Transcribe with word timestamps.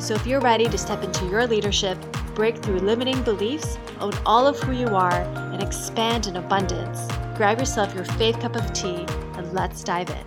So 0.00 0.14
if 0.14 0.26
you're 0.26 0.40
ready 0.40 0.66
to 0.66 0.78
step 0.78 1.04
into 1.04 1.26
your 1.26 1.46
leadership, 1.46 1.98
break 2.34 2.56
through 2.56 2.78
limiting 2.78 3.22
beliefs, 3.22 3.78
own 4.00 4.14
all 4.24 4.46
of 4.46 4.58
who 4.58 4.72
you 4.72 4.86
are, 4.86 5.20
and 5.52 5.62
expand 5.62 6.26
in 6.26 6.36
abundance, 6.36 7.06
grab 7.36 7.58
yourself 7.58 7.94
your 7.94 8.06
faith 8.06 8.40
cup 8.40 8.56
of 8.56 8.72
tea 8.72 9.04
and 9.36 9.52
let's 9.52 9.84
dive 9.84 10.08
in. 10.08 10.24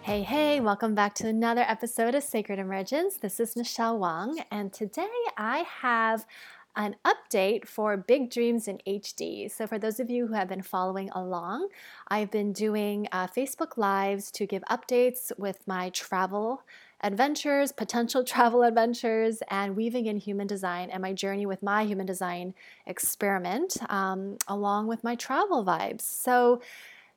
Hey, 0.00 0.24
hey, 0.24 0.58
welcome 0.58 0.96
back 0.96 1.14
to 1.14 1.28
another 1.28 1.60
episode 1.60 2.16
of 2.16 2.24
Sacred 2.24 2.58
Emergence. 2.58 3.18
This 3.18 3.38
is 3.38 3.54
Michelle 3.54 4.00
Wong, 4.00 4.42
and 4.50 4.72
today 4.72 5.08
I 5.36 5.58
have 5.80 6.26
an 6.76 6.96
update 7.04 7.66
for 7.66 7.96
Big 7.96 8.30
Dreams 8.30 8.68
in 8.68 8.78
HD. 8.86 9.50
So, 9.50 9.66
for 9.66 9.78
those 9.78 10.00
of 10.00 10.10
you 10.10 10.26
who 10.26 10.34
have 10.34 10.48
been 10.48 10.62
following 10.62 11.10
along, 11.10 11.68
I've 12.08 12.30
been 12.30 12.52
doing 12.52 13.08
uh, 13.12 13.26
Facebook 13.26 13.76
Lives 13.76 14.30
to 14.32 14.46
give 14.46 14.62
updates 14.70 15.30
with 15.38 15.66
my 15.66 15.90
travel 15.90 16.62
adventures, 17.02 17.72
potential 17.72 18.24
travel 18.32 18.62
adventures, 18.62 19.42
and 19.50 19.76
weaving 19.76 20.06
in 20.06 20.16
human 20.16 20.46
design 20.46 20.90
and 20.90 21.02
my 21.02 21.12
journey 21.12 21.46
with 21.46 21.62
my 21.62 21.84
human 21.84 22.06
design 22.06 22.54
experiment, 22.86 23.76
um, 23.90 24.38
along 24.48 24.86
with 24.86 25.04
my 25.04 25.14
travel 25.14 25.64
vibes. 25.64 26.02
So, 26.02 26.62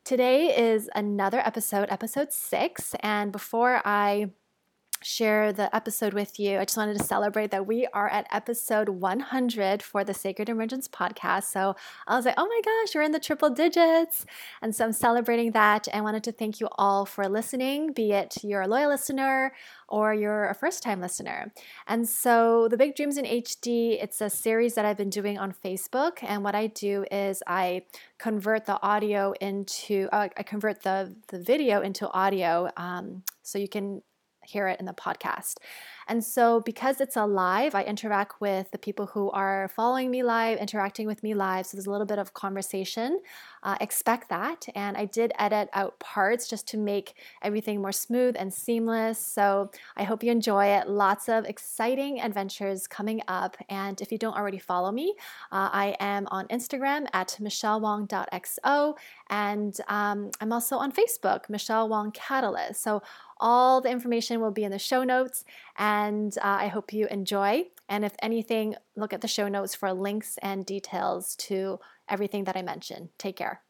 today 0.03 0.56
is 0.56 0.90
another 0.95 1.40
episode, 1.40 1.88
episode 1.90 2.34
six. 2.34 2.94
And 3.02 3.31
before 3.31 3.81
I 3.86 4.31
share 5.06 5.53
the 5.53 5.73
episode 5.75 6.16
with 6.16 6.39
you. 6.39 6.58
I 6.58 6.66
just 6.66 6.78
wanted 6.78 6.98
to 6.98 7.03
celebrate 7.03 7.52
that 7.52 7.67
we 7.67 7.86
are 7.94 8.09
at 8.09 8.25
episode 8.31 8.89
100 8.89 9.84
for 9.84 10.03
the 10.03 10.16
Sacred 10.16 10.50
Emergence 10.50 10.88
podcast. 10.88 11.44
So 11.44 11.75
I 12.08 12.16
was 12.16 12.25
like, 12.25 12.34
oh 12.39 12.47
my 12.47 12.62
gosh, 12.66 12.95
we're 12.95 13.03
in 13.03 13.12
the 13.12 13.20
triple 13.20 13.52
digits. 13.52 14.25
And 14.64 14.75
so 14.75 14.84
I'm 14.84 14.94
celebrating 14.94 15.52
that 15.52 15.88
I 15.94 16.02
wanted 16.02 16.23
to 16.23 16.31
thank 16.31 16.59
you 16.59 16.70
all 16.72 17.06
for 17.06 17.30
listening, 17.30 17.94
be 17.94 18.14
it 18.14 18.38
you're 18.44 18.64
a 18.64 18.67
loyal 18.67 18.89
listener 18.89 19.53
or 19.88 20.16
you're 20.16 20.50
a 20.50 20.56
first 20.56 20.81
time 20.81 21.00
listener. 21.02 21.53
And 21.86 22.09
so 22.09 22.67
the 22.67 22.78
Big 22.78 22.95
Dreams 22.95 23.17
in 23.17 23.25
HD, 23.25 24.02
it's 24.02 24.22
a 24.22 24.30
series 24.31 24.73
that 24.73 24.86
I've 24.86 24.97
been 24.97 25.12
doing 25.12 25.38
on 25.38 25.53
Facebook. 25.53 26.23
And 26.23 26.44
what 26.44 26.56
I 26.56 26.66
do 26.66 27.06
is 27.12 27.44
I 27.45 27.84
convert 28.17 28.66
the 28.66 28.81
audio 28.81 29.36
into, 29.40 30.09
uh, 30.12 30.30
I 30.36 30.42
convert 30.42 30.81
the, 30.81 31.16
the 31.28 31.38
video 31.38 31.81
into 31.81 32.09
audio 32.09 32.72
um, 32.75 33.22
so 33.44 33.59
you 33.59 33.67
can 33.67 34.02
hear 34.46 34.68
it 34.68 34.80
in 34.80 34.86
the 34.86 34.94
podcast. 34.94 35.56
And 36.08 36.23
so, 36.23 36.59
because 36.61 37.02
it's 37.02 37.16
a 37.16 37.25
live, 37.25 37.73
I 37.73 37.84
interact 37.84 38.39
with 38.39 38.70
the 38.72 38.78
people 38.78 39.08
who 39.08 39.31
are 39.31 39.70
following 39.75 40.12
me 40.12 40.22
live, 40.23 40.59
interacting 40.59 41.08
with 41.08 41.23
me 41.23 41.34
live. 41.34 41.66
So, 41.66 41.78
there's 41.78 41.88
a 41.88 41.92
little 41.92 42.06
bit 42.06 42.20
of 42.20 42.34
conversation. 42.34 43.22
Uh, 43.64 43.75
expect 43.81 44.30
that. 44.30 44.67
And 44.75 44.95
I 44.95 45.06
did 45.06 45.34
edit 45.39 45.70
out 45.73 46.00
parts 46.00 46.47
just 46.47 46.67
to 46.70 46.78
make 46.78 47.16
everything 47.42 47.81
more 47.81 47.92
smooth 47.92 48.36
and 48.38 48.53
seamless. 48.53 49.17
So, 49.17 49.72
I 49.97 50.03
hope 50.03 50.23
you 50.23 50.31
enjoy 50.31 50.67
it. 50.67 50.88
Lots 50.88 51.28
of 51.28 51.45
exciting 51.45 52.22
adventures 52.22 52.88
coming 52.88 53.22
up. 53.28 53.58
And 53.69 54.00
if 54.02 54.12
you 54.12 54.17
don't 54.17 54.38
already 54.38 54.59
follow 54.59 54.92
me, 54.92 55.16
uh, 55.52 55.69
I 55.72 55.95
am 56.00 56.28
on 56.30 56.47
Instagram 56.50 57.08
at 57.14 57.38
michellewong.xo. 57.42 58.96
And 59.30 59.78
um, 59.88 60.30
I'm 60.40 60.53
also 60.53 60.78
on 60.78 60.91
Facebook, 60.91 61.50
Michelle 61.50 61.90
Wong 61.90 62.12
Catalyst. 62.12 62.84
So, 62.84 63.01
all 63.38 63.81
the 63.81 63.90
information 63.90 64.40
will 64.40 64.51
be 64.51 64.63
in 64.63 64.72
the 64.72 64.80
show 64.80 65.03
notes, 65.03 65.44
and 65.78 66.38
uh, 66.38 66.58
I 66.59 66.68
hope 66.68 66.94
you 66.94 67.08
enjoy. 67.08 67.66
And 67.90 68.03
if 68.03 68.16
anything, 68.22 68.75
look 68.96 69.13
at 69.13 69.22
the 69.22 69.28
show 69.28 69.47
notes 69.47 69.75
for 69.75 69.94
links 69.94 70.38
and 70.41 70.66
details 70.66 71.36
to 71.38 71.80
everything 72.09 72.46
that 72.46 72.58
I 72.58 72.62
mentioned. 72.62 73.09
Take 73.18 73.36
care. 73.38 73.62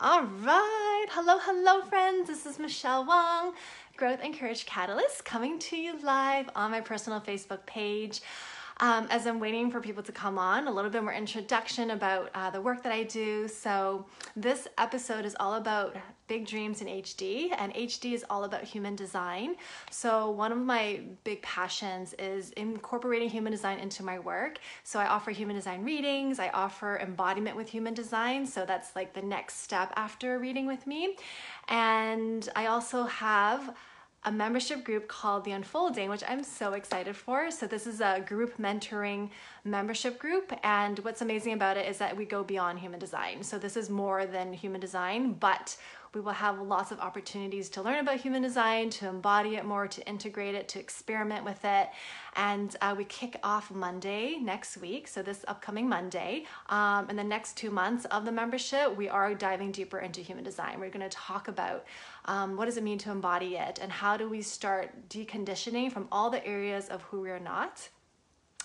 All 0.00 0.24
right. 0.24 1.06
Hello, 1.10 1.38
hello, 1.40 1.82
friends. 1.82 2.28
This 2.28 2.46
is 2.46 2.58
Michelle 2.58 3.04
Wong, 3.06 3.54
Growth 3.96 4.20
and 4.22 4.36
Courage 4.36 4.66
Catalyst, 4.66 5.24
coming 5.24 5.58
to 5.60 5.76
you 5.76 6.00
live 6.02 6.50
on 6.56 6.70
my 6.70 6.80
personal 6.80 7.20
Facebook 7.20 7.64
page. 7.66 8.20
Um, 8.84 9.06
as 9.08 9.26
I'm 9.26 9.40
waiting 9.40 9.70
for 9.70 9.80
people 9.80 10.02
to 10.02 10.12
come 10.12 10.38
on, 10.38 10.68
a 10.68 10.70
little 10.70 10.90
bit 10.90 11.02
more 11.02 11.14
introduction 11.14 11.92
about 11.92 12.28
uh, 12.34 12.50
the 12.50 12.60
work 12.60 12.82
that 12.82 12.92
I 12.92 13.04
do. 13.04 13.48
So, 13.48 14.04
this 14.36 14.68
episode 14.76 15.24
is 15.24 15.34
all 15.40 15.54
about 15.54 15.96
big 16.26 16.46
dreams 16.46 16.82
in 16.82 16.88
HD, 16.88 17.48
and 17.56 17.72
HD 17.72 18.12
is 18.12 18.26
all 18.28 18.44
about 18.44 18.62
human 18.62 18.94
design. 18.94 19.54
So, 19.90 20.28
one 20.28 20.52
of 20.52 20.58
my 20.58 21.00
big 21.24 21.40
passions 21.40 22.12
is 22.18 22.50
incorporating 22.58 23.30
human 23.30 23.52
design 23.52 23.78
into 23.78 24.02
my 24.02 24.18
work. 24.18 24.58
So, 24.82 25.00
I 25.00 25.06
offer 25.06 25.30
human 25.30 25.56
design 25.56 25.82
readings, 25.82 26.38
I 26.38 26.50
offer 26.50 26.98
embodiment 26.98 27.56
with 27.56 27.70
human 27.70 27.94
design. 27.94 28.44
So, 28.44 28.66
that's 28.66 28.94
like 28.94 29.14
the 29.14 29.22
next 29.22 29.62
step 29.62 29.94
after 29.96 30.34
a 30.34 30.38
reading 30.38 30.66
with 30.66 30.86
me. 30.86 31.16
And 31.68 32.46
I 32.54 32.66
also 32.66 33.04
have 33.04 33.74
a 34.24 34.32
membership 34.32 34.84
group 34.84 35.06
called 35.06 35.44
The 35.44 35.52
Unfolding, 35.52 36.08
which 36.08 36.22
I'm 36.26 36.42
so 36.42 36.72
excited 36.72 37.14
for. 37.14 37.50
So, 37.50 37.66
this 37.66 37.86
is 37.86 38.00
a 38.00 38.24
group 38.26 38.56
mentoring 38.58 39.30
membership 39.64 40.18
group. 40.18 40.52
And 40.62 40.98
what's 41.00 41.20
amazing 41.20 41.52
about 41.52 41.76
it 41.76 41.86
is 41.86 41.98
that 41.98 42.16
we 42.16 42.24
go 42.24 42.42
beyond 42.42 42.78
human 42.78 42.98
design. 42.98 43.42
So, 43.42 43.58
this 43.58 43.76
is 43.76 43.90
more 43.90 44.26
than 44.26 44.52
human 44.52 44.80
design, 44.80 45.34
but 45.34 45.76
we 46.14 46.20
will 46.20 46.32
have 46.32 46.60
lots 46.60 46.90
of 46.90 47.00
opportunities 47.00 47.68
to 47.70 47.82
learn 47.82 47.98
about 47.98 48.20
human 48.20 48.42
design, 48.42 48.90
to 48.90 49.08
embody 49.08 49.56
it 49.56 49.64
more, 49.64 49.88
to 49.88 50.06
integrate 50.08 50.54
it, 50.54 50.68
to 50.68 50.78
experiment 50.78 51.44
with 51.44 51.64
it. 51.64 51.88
And 52.36 52.74
uh, 52.80 52.94
we 52.96 53.04
kick 53.04 53.38
off 53.42 53.70
Monday 53.70 54.36
next 54.40 54.76
week, 54.76 55.08
so 55.08 55.22
this 55.22 55.44
upcoming 55.48 55.88
Monday. 55.88 56.46
Um, 56.68 57.10
in 57.10 57.16
the 57.16 57.24
next 57.24 57.56
two 57.56 57.70
months 57.70 58.04
of 58.06 58.24
the 58.24 58.32
membership, 58.32 58.96
we 58.96 59.08
are 59.08 59.34
diving 59.34 59.72
deeper 59.72 59.98
into 59.98 60.20
human 60.20 60.44
design. 60.44 60.80
We're 60.80 60.90
going 60.90 61.08
to 61.08 61.16
talk 61.16 61.48
about 61.48 61.84
um, 62.26 62.56
what 62.56 62.66
does 62.66 62.76
it 62.76 62.84
mean 62.84 62.98
to 62.98 63.10
embody 63.10 63.56
it 63.56 63.78
and 63.82 63.90
how 63.90 64.16
do 64.16 64.28
we 64.28 64.42
start 64.42 65.08
deconditioning 65.08 65.92
from 65.92 66.08
all 66.10 66.30
the 66.30 66.44
areas 66.46 66.88
of 66.88 67.02
who 67.02 67.20
we 67.20 67.30
are 67.30 67.40
not. 67.40 67.88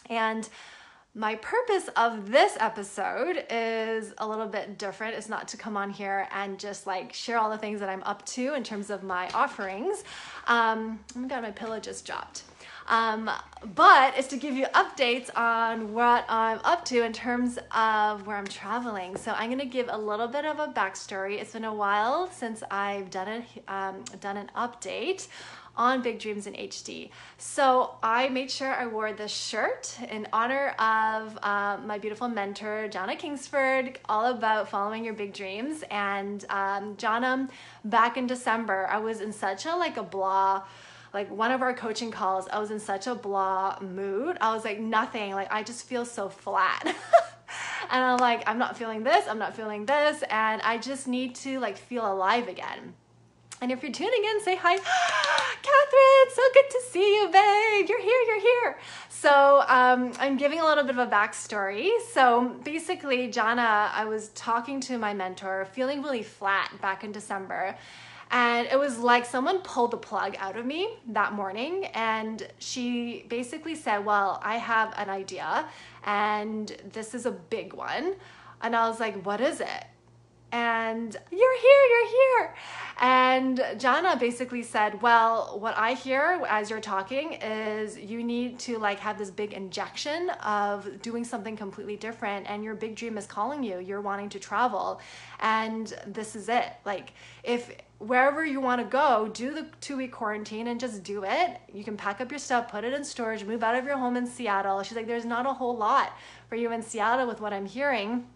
And 0.09 0.47
my 1.15 1.35
purpose 1.35 1.89
of 1.95 2.29
this 2.29 2.55
episode 2.59 3.43
is 3.49 4.13
a 4.19 4.27
little 4.27 4.45
bit 4.45 4.77
different. 4.77 5.15
It's 5.15 5.27
not 5.27 5.47
to 5.49 5.57
come 5.57 5.75
on 5.75 5.89
here 5.89 6.27
and 6.31 6.59
just 6.59 6.85
like 6.85 7.13
share 7.13 7.39
all 7.39 7.49
the 7.49 7.57
things 7.57 7.79
that 7.79 7.89
I'm 7.89 8.03
up 8.03 8.25
to 8.27 8.53
in 8.53 8.63
terms 8.63 8.91
of 8.91 9.03
my 9.03 9.27
offerings. 9.29 10.03
Um, 10.47 10.99
oh 11.15 11.19
my 11.19 11.27
god, 11.27 11.41
my 11.41 11.51
pillow 11.51 11.79
just 11.79 12.05
dropped. 12.05 12.43
Um, 12.87 13.29
but 13.75 14.17
it's 14.17 14.27
to 14.29 14.37
give 14.37 14.55
you 14.55 14.65
updates 14.67 15.29
on 15.35 15.93
what 15.93 16.25
I'm 16.27 16.59
up 16.63 16.85
to 16.85 17.03
in 17.03 17.13
terms 17.13 17.59
of 17.71 18.25
where 18.25 18.35
I'm 18.35 18.47
traveling. 18.47 19.15
So 19.15 19.31
I'm 19.31 19.49
going 19.49 19.59
to 19.59 19.65
give 19.65 19.89
a 19.91 19.97
little 19.97 20.27
bit 20.27 20.43
of 20.43 20.59
a 20.59 20.67
backstory. 20.67 21.39
It's 21.39 21.53
been 21.53 21.65
a 21.65 21.73
while 21.73 22.31
since 22.31 22.63
I've 22.71 23.11
done 23.11 23.27
a, 23.27 23.73
um, 23.73 24.03
done 24.19 24.37
an 24.37 24.49
update 24.55 25.27
on 25.79 26.01
Big 26.03 26.19
Dreams 26.19 26.45
in 26.45 26.53
HD. 26.53 27.09
So 27.37 27.95
I 28.03 28.27
made 28.29 28.51
sure 28.51 28.71
I 28.71 28.85
wore 28.85 29.13
this 29.13 29.31
shirt 29.31 29.97
in 30.11 30.27
honor 30.31 30.75
of 30.77 31.39
uh, 31.41 31.77
my 31.83 31.97
beautiful 31.97 32.27
mentor, 32.27 32.89
Jana 32.89 33.15
Kingsford, 33.15 33.97
all 34.07 34.27
about 34.27 34.69
following 34.69 35.05
your 35.05 35.13
big 35.13 35.33
dreams. 35.33 35.83
And 35.89 36.45
um, 36.49 36.97
Jana, 36.97 37.47
back 37.85 38.17
in 38.17 38.27
December, 38.27 38.87
I 38.91 38.99
was 38.99 39.21
in 39.21 39.31
such 39.31 39.65
a 39.65 39.73
like 39.75 39.97
a 39.97 40.03
blah 40.03 40.63
like 41.11 41.31
one 41.31 41.51
of 41.51 41.63
our 41.63 41.73
coaching 41.73 42.11
calls, 42.11 42.47
I 42.49 42.59
was 42.59 42.69
in 42.69 42.79
such 42.79 43.07
a 43.07 43.15
blah 43.15 43.79
mood. 43.81 44.37
I 44.41 44.53
was 44.53 44.63
like, 44.63 44.79
nothing. 44.79 45.33
Like, 45.33 45.51
I 45.51 45.63
just 45.63 45.87
feel 45.87 46.05
so 46.05 46.29
flat. 46.29 46.83
and 47.89 48.03
I'm 48.03 48.19
like, 48.19 48.43
I'm 48.47 48.59
not 48.59 48.77
feeling 48.77 49.03
this, 49.03 49.27
I'm 49.27 49.39
not 49.39 49.55
feeling 49.55 49.87
this. 49.87 50.23
And 50.29 50.61
I 50.61 50.77
just 50.77 51.07
need 51.07 51.33
to 51.35 51.59
like 51.59 51.77
feel 51.77 52.11
alive 52.11 52.47
again. 52.47 52.93
And 53.61 53.73
if 53.73 53.83
you're 53.83 53.91
tuning 53.91 54.23
in, 54.23 54.41
say 54.41 54.55
hi, 54.55 54.77
Catherine. 54.77 56.33
So 56.33 56.41
good 56.53 56.69
to 56.69 56.81
see 56.89 57.15
you, 57.15 57.25
babe. 57.27 57.89
You're 57.89 58.01
here. 58.01 58.21
You're 58.27 58.39
here. 58.41 58.77
So 59.09 59.65
um, 59.67 60.13
I'm 60.17 60.37
giving 60.37 60.61
a 60.61 60.65
little 60.65 60.85
bit 60.85 60.97
of 60.97 61.05
a 61.05 61.11
backstory. 61.11 61.89
So 62.13 62.55
basically, 62.63 63.29
Jana, 63.29 63.91
I 63.93 64.05
was 64.05 64.29
talking 64.29 64.79
to 64.81 64.97
my 64.97 65.13
mentor, 65.13 65.67
feeling 65.73 66.01
really 66.01 66.23
flat 66.23 66.71
back 66.81 67.03
in 67.03 67.11
December. 67.11 67.75
And 68.31 68.67
it 68.67 68.79
was 68.79 68.97
like 68.99 69.25
someone 69.25 69.59
pulled 69.59 69.91
the 69.91 69.97
plug 69.97 70.37
out 70.39 70.55
of 70.55 70.65
me 70.65 70.87
that 71.07 71.33
morning. 71.33 71.85
And 71.87 72.47
she 72.59 73.25
basically 73.27 73.75
said, 73.75 74.05
Well, 74.05 74.39
I 74.41 74.55
have 74.55 74.93
an 74.97 75.09
idea, 75.09 75.67
and 76.05 76.77
this 76.93 77.13
is 77.13 77.25
a 77.25 77.31
big 77.31 77.73
one. 77.73 78.15
And 78.61 78.73
I 78.73 78.87
was 78.87 79.01
like, 79.01 79.21
What 79.25 79.41
is 79.41 79.59
it? 79.59 79.83
And 80.51 81.15
you're 81.31 81.59
here, 81.61 81.81
you're 81.89 82.07
here. 82.07 82.55
And 83.01 83.63
Jana 83.77 84.17
basically 84.17 84.61
said, 84.63 85.01
Well, 85.01 85.57
what 85.59 85.77
I 85.77 85.93
hear 85.93 86.43
as 86.49 86.69
you're 86.69 86.81
talking 86.81 87.33
is 87.33 87.97
you 87.97 88.23
need 88.23 88.59
to 88.59 88.77
like 88.77 88.99
have 88.99 89.17
this 89.17 89.31
big 89.31 89.53
injection 89.53 90.29
of 90.43 91.01
doing 91.01 91.23
something 91.23 91.55
completely 91.55 91.95
different. 91.95 92.49
And 92.49 92.63
your 92.63 92.75
big 92.75 92.95
dream 92.95 93.17
is 93.17 93.25
calling 93.25 93.63
you. 93.63 93.79
You're 93.79 94.01
wanting 94.01 94.29
to 94.29 94.39
travel. 94.39 94.99
And 95.39 95.93
this 96.07 96.35
is 96.35 96.49
it. 96.49 96.73
Like, 96.83 97.13
if 97.43 97.71
wherever 97.99 98.43
you 98.43 98.59
want 98.59 98.81
to 98.81 98.87
go, 98.87 99.29
do 99.33 99.53
the 99.53 99.67
two 99.79 99.95
week 99.95 100.11
quarantine 100.11 100.67
and 100.67 100.79
just 100.79 101.03
do 101.03 101.23
it. 101.23 101.57
You 101.73 101.85
can 101.85 101.95
pack 101.95 102.19
up 102.19 102.31
your 102.31 102.39
stuff, 102.39 102.69
put 102.69 102.83
it 102.83 102.93
in 102.93 103.05
storage, 103.05 103.45
move 103.45 103.63
out 103.63 103.75
of 103.75 103.85
your 103.85 103.97
home 103.97 104.17
in 104.17 104.27
Seattle. 104.27 104.83
She's 104.83 104.97
like, 104.97 105.07
There's 105.07 105.25
not 105.25 105.45
a 105.45 105.53
whole 105.53 105.77
lot 105.77 106.17
for 106.49 106.55
you 106.55 106.73
in 106.73 106.81
Seattle 106.81 107.27
with 107.27 107.39
what 107.39 107.53
I'm 107.53 107.65
hearing. 107.65 108.27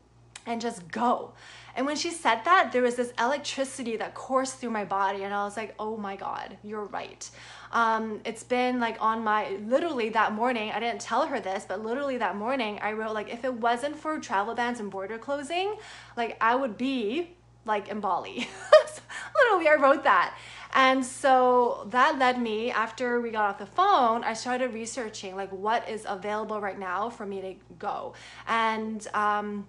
And 0.45 0.62
just 0.62 0.89
go. 0.89 1.33
And 1.75 1.86
when 1.86 1.96
she 1.96 2.12
said 2.12 2.42
that, 2.46 2.72
there 2.72 2.81
was 2.81 2.96
this 2.96 3.14
electricity 3.20 3.98
that 3.98 4.14
coursed 4.14 4.58
through 4.58 4.70
my 4.70 4.86
body, 4.86 5.24
and 5.24 5.34
I 5.34 5.44
was 5.44 5.58
like, 5.58 5.74
oh 5.80 5.98
my 5.98 6.16
God, 6.16 6.58
you're 6.64 6.86
right. 6.86 7.30
Um, 7.72 8.22
it's 8.25 8.44
been 8.44 8.80
like 8.80 8.98
on 9.00 9.24
my 9.24 9.58
literally 9.66 10.10
that 10.10 10.34
morning, 10.34 10.72
I 10.72 10.80
didn't 10.80 11.02
tell 11.02 11.25
her 11.25 11.40
this, 11.40 11.66
but 11.68 11.84
literally 11.84 12.18
that 12.18 12.36
morning, 12.36 12.80
I 12.81 12.94
wrote, 12.94 13.14
like, 13.14 13.34
if 13.34 13.44
it 13.44 13.54
wasn't 13.54 13.96
for 13.96 14.20
travel 14.20 14.54
bans 14.54 14.80
and 14.80 14.92
border 14.92 15.18
closing, 15.18 15.75
like, 16.16 16.38
I 16.40 16.56
would 16.56 16.78
be 16.78 17.36
like 17.66 17.88
in 17.88 18.00
Bali. 18.00 18.48
literally, 19.36 19.68
I 19.68 19.75
wrote 19.75 20.04
that. 20.04 20.38
And 20.74 21.06
so 21.06 21.88
that 21.92 22.18
led 22.18 22.42
me, 22.42 22.72
after 22.72 23.22
we 23.22 23.30
got 23.30 23.50
off 23.50 23.58
the 23.60 23.66
phone, 23.66 24.24
I 24.24 24.34
started 24.34 24.74
researching 24.74 25.36
like 25.36 25.52
what 25.52 25.88
is 25.88 26.06
available 26.08 26.60
right 26.60 26.80
now 26.80 27.10
for 27.10 27.25
me 27.25 27.42
to 27.42 27.56
go. 27.78 28.14
And, 28.48 29.06
um, 29.14 29.68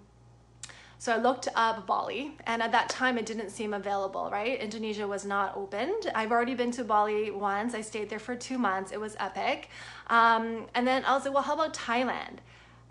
so 0.97 1.13
I 1.13 1.17
looked 1.17 1.47
up 1.55 1.85
Bali, 1.85 2.37
and 2.45 2.61
at 2.61 2.71
that 2.71 2.89
time 2.89 3.17
it 3.17 3.25
didn't 3.25 3.49
seem 3.49 3.73
available, 3.73 4.29
right? 4.31 4.59
Indonesia 4.59 5.07
was 5.07 5.25
not 5.25 5.55
opened. 5.55 6.11
I've 6.15 6.31
already 6.31 6.55
been 6.55 6.71
to 6.71 6.83
Bali 6.83 7.31
once. 7.31 7.75
I 7.75 7.81
stayed 7.81 8.09
there 8.09 8.19
for 8.19 8.35
two 8.35 8.57
months. 8.57 8.91
It 8.91 8.99
was 8.99 9.15
epic. 9.19 9.69
Um, 10.07 10.67
and 10.73 10.87
then 10.87 11.03
I 11.05 11.13
was 11.13 11.25
like, 11.25 11.33
well, 11.33 11.43
how 11.43 11.53
about 11.53 11.73
Thailand? 11.73 12.37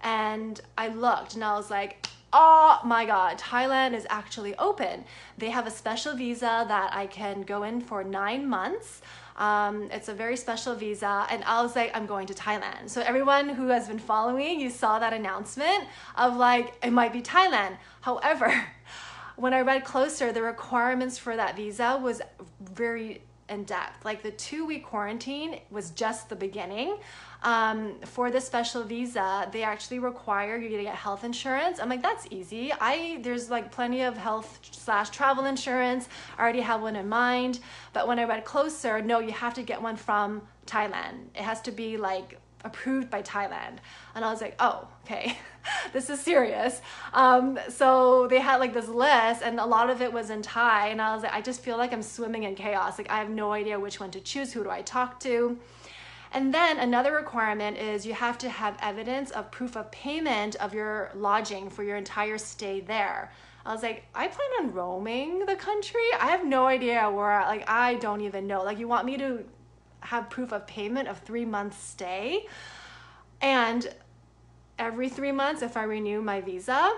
And 0.03 0.61
I 0.77 0.89
looked 0.89 1.35
and 1.35 1.43
I 1.43 1.56
was 1.56 1.71
like, 1.71 2.06
oh 2.35 2.81
my 2.85 3.06
God, 3.06 3.39
Thailand 3.39 3.95
is 3.95 4.06
actually 4.11 4.55
open. 4.56 5.05
They 5.39 5.51
have 5.51 5.67
a 5.67 5.71
special 5.71 6.15
visa 6.15 6.67
that 6.69 6.91
I 6.93 7.06
can 7.06 7.43
go 7.43 7.62
in 7.62 7.81
for 7.81 8.03
nine 8.03 8.47
months. 8.49 9.01
Um, 9.37 9.89
it's 9.91 10.09
a 10.09 10.15
very 10.15 10.37
special 10.37 10.75
visa. 10.75 11.27
And 11.31 11.43
I 11.45 11.63
was 11.63 11.75
like, 11.75 11.91
I'm 11.95 12.07
going 12.07 12.27
to 12.29 12.35
Thailand. 12.35 12.89
So 12.89 13.01
everyone 13.03 13.49
who 13.49 13.69
has 13.69 13.89
been 13.89 13.99
following, 13.99 14.61
you 14.61 14.71
saw 14.71 14.99
that 14.99 15.13
announcement 15.13 15.85
of 16.17 16.37
like, 16.37 16.75
it 16.83 16.93
might 16.93 17.13
be 17.13 17.23
Thailand. 17.23 17.77
However, 18.03 18.53
when 19.37 19.53
I 19.53 19.61
read 19.61 19.85
closer, 19.85 20.33
the 20.33 20.43
requirements 20.43 21.19
for 21.19 21.37
that 21.37 21.57
visa 21.57 21.99
was 22.01 22.23
very 22.61 23.23
in 23.49 23.64
depth. 23.64 24.05
Like 24.05 24.23
the 24.23 24.31
two 24.31 24.67
week 24.67 24.85
quarantine 24.85 25.61
was 25.70 25.91
just 25.91 26.29
the 26.29 26.37
beginning. 26.37 26.96
Um, 27.43 27.96
for 28.06 28.31
the 28.31 28.41
special 28.41 28.85
visa, 28.85 29.49
they 29.52 29.62
actually 29.62 29.99
require 29.99 30.56
you 30.56 30.70
to 30.70 30.82
get 30.82 30.94
health 30.94 31.25
insurance. 31.25 31.79
I'm 31.79 31.91
like, 31.91 32.02
that's 32.02 32.26
easy. 32.31 32.73
I 32.81 33.19
there's 33.23 33.50
like 33.50 33.70
plenty 33.70 34.02
of 34.02 34.17
health 34.17 34.61
slash 34.70 35.11
travel 35.11 35.44
insurance. 35.44 36.08
I 36.38 36.43
already 36.43 36.62
have 36.62 36.81
one 36.81 36.96
in 36.96 37.08
mind. 37.08 37.61
But 37.93 38.08
when 38.08 38.19
I 38.19 38.25
read 38.25 38.44
closer, 38.44 39.02
no, 39.02 39.19
you 39.19 39.32
have 39.32 39.55
to 39.55 39.62
get 39.62 39.82
one 39.82 39.96
from 39.96 40.43
Thailand. 40.67 41.26
It 41.35 41.43
has 41.43 41.61
to 41.62 41.70
be 41.70 41.99
like 41.99 42.38
approved 42.64 43.11
by 43.11 43.23
Thailand. 43.23 43.76
And 44.14 44.25
I 44.25 44.31
was 44.31 44.41
like, 44.41 44.56
oh, 44.58 44.88
okay, 45.05 45.37
this 45.93 46.11
is 46.11 46.21
serious. 46.21 46.81
Um, 47.13 47.59
so 47.69 48.27
they 48.29 48.41
had 48.41 48.57
like 48.57 48.75
this 48.75 48.89
list, 48.89 49.43
and 49.43 49.59
a 49.59 49.67
lot 49.67 49.91
of 49.91 50.03
it 50.03 50.13
was 50.13 50.31
in 50.31 50.43
Thai. 50.43 50.89
And 50.89 51.01
I 51.01 51.15
was 51.15 51.23
like, 51.23 51.33
I 51.33 51.41
just 51.41 51.61
feel 51.61 51.77
like 51.77 51.93
I'm 51.93 52.03
swimming 52.03 52.45
in 52.45 52.55
chaos. 52.55 52.99
Like, 52.99 53.11
I 53.11 53.19
have 53.19 53.31
no 53.31 53.53
idea 53.53 53.79
which 53.79 54.01
one 54.01 54.11
to 54.13 54.21
choose. 54.21 54.53
Who 54.53 54.65
do 54.65 54.71
I 54.71 54.83
talk 54.83 55.21
to? 55.21 55.59
And 56.33 56.53
then 56.53 56.81
another 56.81 57.13
requirement 57.13 57.79
is 57.79 58.05
you 58.05 58.15
have 58.15 58.39
to 58.39 58.49
have 58.49 58.77
evidence 58.83 59.31
of 59.31 59.53
proof 59.53 59.77
of 59.77 59.91
payment 59.93 60.57
of 60.57 60.75
your 60.75 61.13
lodging 61.15 61.71
for 61.71 61.85
your 61.85 61.97
entire 61.97 62.39
stay 62.39 62.81
there. 62.81 63.31
I 63.65 63.73
was 63.73 63.83
like, 63.83 64.05
I 64.15 64.27
plan 64.27 64.49
on 64.61 64.75
roaming 64.75 65.47
the 65.47 65.55
country. 65.55 66.03
I 66.21 66.27
have 66.27 66.45
no 66.45 66.67
idea 66.67 67.09
where, 67.09 67.41
like, 67.43 67.69
I 67.71 67.95
don't 67.95 68.21
even 68.21 68.47
know. 68.47 68.63
Like, 68.63 68.79
you 68.79 68.89
want 68.89 69.07
me 69.07 69.17
to 69.19 69.45
have 70.01 70.29
proof 70.29 70.53
of 70.53 70.67
payment 70.67 71.09
of 71.09 71.19
three 71.21 71.47
months 71.47 71.79
stay? 71.79 72.47
And 73.41 73.89
every 74.79 75.09
three 75.09 75.32
months, 75.32 75.62
if 75.62 75.76
I 75.76 75.85
renew 75.85 76.23
my 76.23 76.41
visa, 76.41 76.93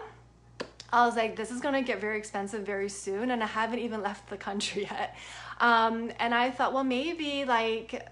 I 0.92 1.04
was 1.04 1.16
like, 1.16 1.36
this 1.36 1.50
is 1.50 1.60
gonna 1.60 1.82
get 1.82 2.00
very 2.00 2.18
expensive 2.18 2.64
very 2.64 2.88
soon, 2.88 3.30
and 3.30 3.42
I 3.42 3.46
haven't 3.46 3.80
even 3.80 4.02
left 4.02 4.30
the 4.30 4.36
country 4.36 4.82
yet. 4.90 5.16
Um, 5.60 6.12
and 6.18 6.34
I 6.34 6.50
thought, 6.50 6.72
well, 6.72 6.84
maybe 6.84 7.44
like 7.44 8.08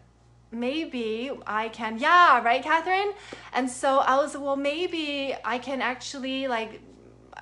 maybe 0.54 1.30
I 1.46 1.68
can, 1.68 1.98
yeah, 1.98 2.42
right, 2.42 2.62
Catherine? 2.62 3.12
And 3.52 3.68
so 3.68 3.98
I 3.98 4.16
was, 4.16 4.36
well, 4.36 4.56
maybe 4.56 5.34
I 5.44 5.58
can 5.58 5.82
actually 5.82 6.46
like, 6.48 6.80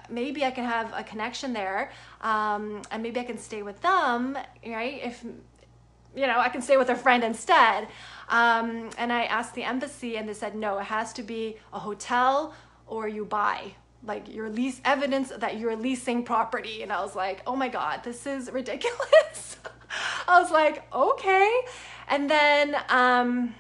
maybe 0.09 0.45
I 0.45 0.51
can 0.51 0.65
have 0.65 0.93
a 0.97 1.05
connection 1.05 1.53
there, 1.53 1.93
um, 2.23 2.83
and 2.91 3.03
maybe 3.03 3.21
I 3.21 3.25
can 3.25 3.39
stay 3.39 3.63
with 3.63 3.81
them, 3.83 4.37
right? 4.67 5.01
If 5.05 5.25
you 6.15 6.27
know, 6.27 6.39
I 6.39 6.49
can 6.49 6.63
stay 6.63 6.77
with 6.77 6.91
a 6.91 6.97
friend 6.97 7.25
instead. 7.25 7.89
Um, 8.29 8.91
and 8.99 9.13
I 9.13 9.25
asked 9.25 9.55
the 9.55 9.65
embassy, 9.65 10.17
and 10.17 10.29
they 10.29 10.35
said 10.35 10.55
no, 10.55 10.79
it 10.79 10.85
has 10.85 11.13
to 11.15 11.23
be 11.23 11.57
a 11.73 11.79
hotel 11.79 12.55
or 12.87 13.09
you 13.09 13.25
buy 13.25 13.75
like 14.05 14.33
your 14.33 14.49
lease 14.51 14.81
evidence 14.85 15.31
that 15.39 15.59
you're 15.59 15.77
leasing 15.77 16.25
property. 16.25 16.83
And 16.83 16.93
I 16.93 17.01
was 17.03 17.15
like, 17.15 17.43
oh 17.47 17.57
my 17.57 17.69
god, 17.69 18.03
this 18.05 18.27
is 18.27 18.51
ridiculous. 18.51 19.57
I 20.29 20.41
was 20.41 20.51
like, 20.51 20.85
okay. 20.93 21.61
And 22.09 22.29
then 22.29 22.77
um, 22.89 23.55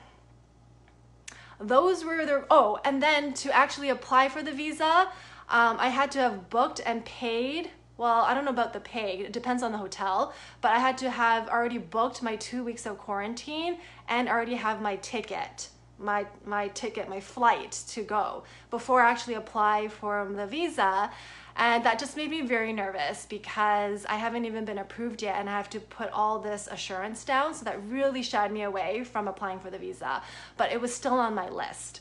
those 1.60 2.04
were 2.04 2.26
the, 2.26 2.44
oh, 2.50 2.80
and 2.84 3.02
then 3.02 3.34
to 3.34 3.54
actually 3.54 3.90
apply 3.90 4.28
for 4.28 4.42
the 4.42 4.52
visa, 4.52 5.08
um, 5.48 5.76
I 5.78 5.88
had 5.88 6.10
to 6.12 6.18
have 6.18 6.50
booked 6.50 6.80
and 6.84 7.04
paid. 7.04 7.70
Well, 8.02 8.22
I 8.22 8.34
don't 8.34 8.44
know 8.44 8.50
about 8.50 8.72
the 8.72 8.80
pay, 8.80 9.20
it 9.20 9.32
depends 9.32 9.62
on 9.62 9.70
the 9.70 9.78
hotel, 9.78 10.34
but 10.60 10.72
I 10.72 10.80
had 10.80 10.98
to 10.98 11.08
have 11.08 11.48
already 11.48 11.78
booked 11.78 12.20
my 12.20 12.34
two 12.34 12.64
weeks 12.64 12.84
of 12.84 12.98
quarantine 12.98 13.78
and 14.08 14.28
already 14.28 14.56
have 14.56 14.82
my 14.82 14.96
ticket 14.96 15.68
my 16.00 16.26
my 16.44 16.66
ticket, 16.68 17.08
my 17.08 17.20
flight 17.20 17.70
to 17.90 18.02
go 18.02 18.42
before 18.70 19.02
I 19.02 19.10
actually 19.12 19.34
apply 19.34 19.86
for 19.86 20.28
the 20.34 20.48
visa. 20.48 21.12
And 21.54 21.84
that 21.84 22.00
just 22.00 22.16
made 22.16 22.28
me 22.28 22.40
very 22.40 22.72
nervous 22.72 23.24
because 23.24 24.04
I 24.06 24.16
haven't 24.16 24.46
even 24.46 24.64
been 24.64 24.78
approved 24.78 25.22
yet 25.22 25.36
and 25.36 25.48
I 25.48 25.52
have 25.52 25.70
to 25.70 25.78
put 25.78 26.10
all 26.10 26.40
this 26.40 26.66
assurance 26.66 27.22
down. 27.22 27.54
So 27.54 27.64
that 27.66 27.80
really 27.86 28.24
shied 28.24 28.50
me 28.50 28.62
away 28.62 29.04
from 29.04 29.28
applying 29.28 29.60
for 29.60 29.70
the 29.70 29.78
visa. 29.78 30.22
But 30.56 30.72
it 30.72 30.80
was 30.80 30.92
still 30.92 31.20
on 31.20 31.36
my 31.36 31.48
list. 31.48 32.00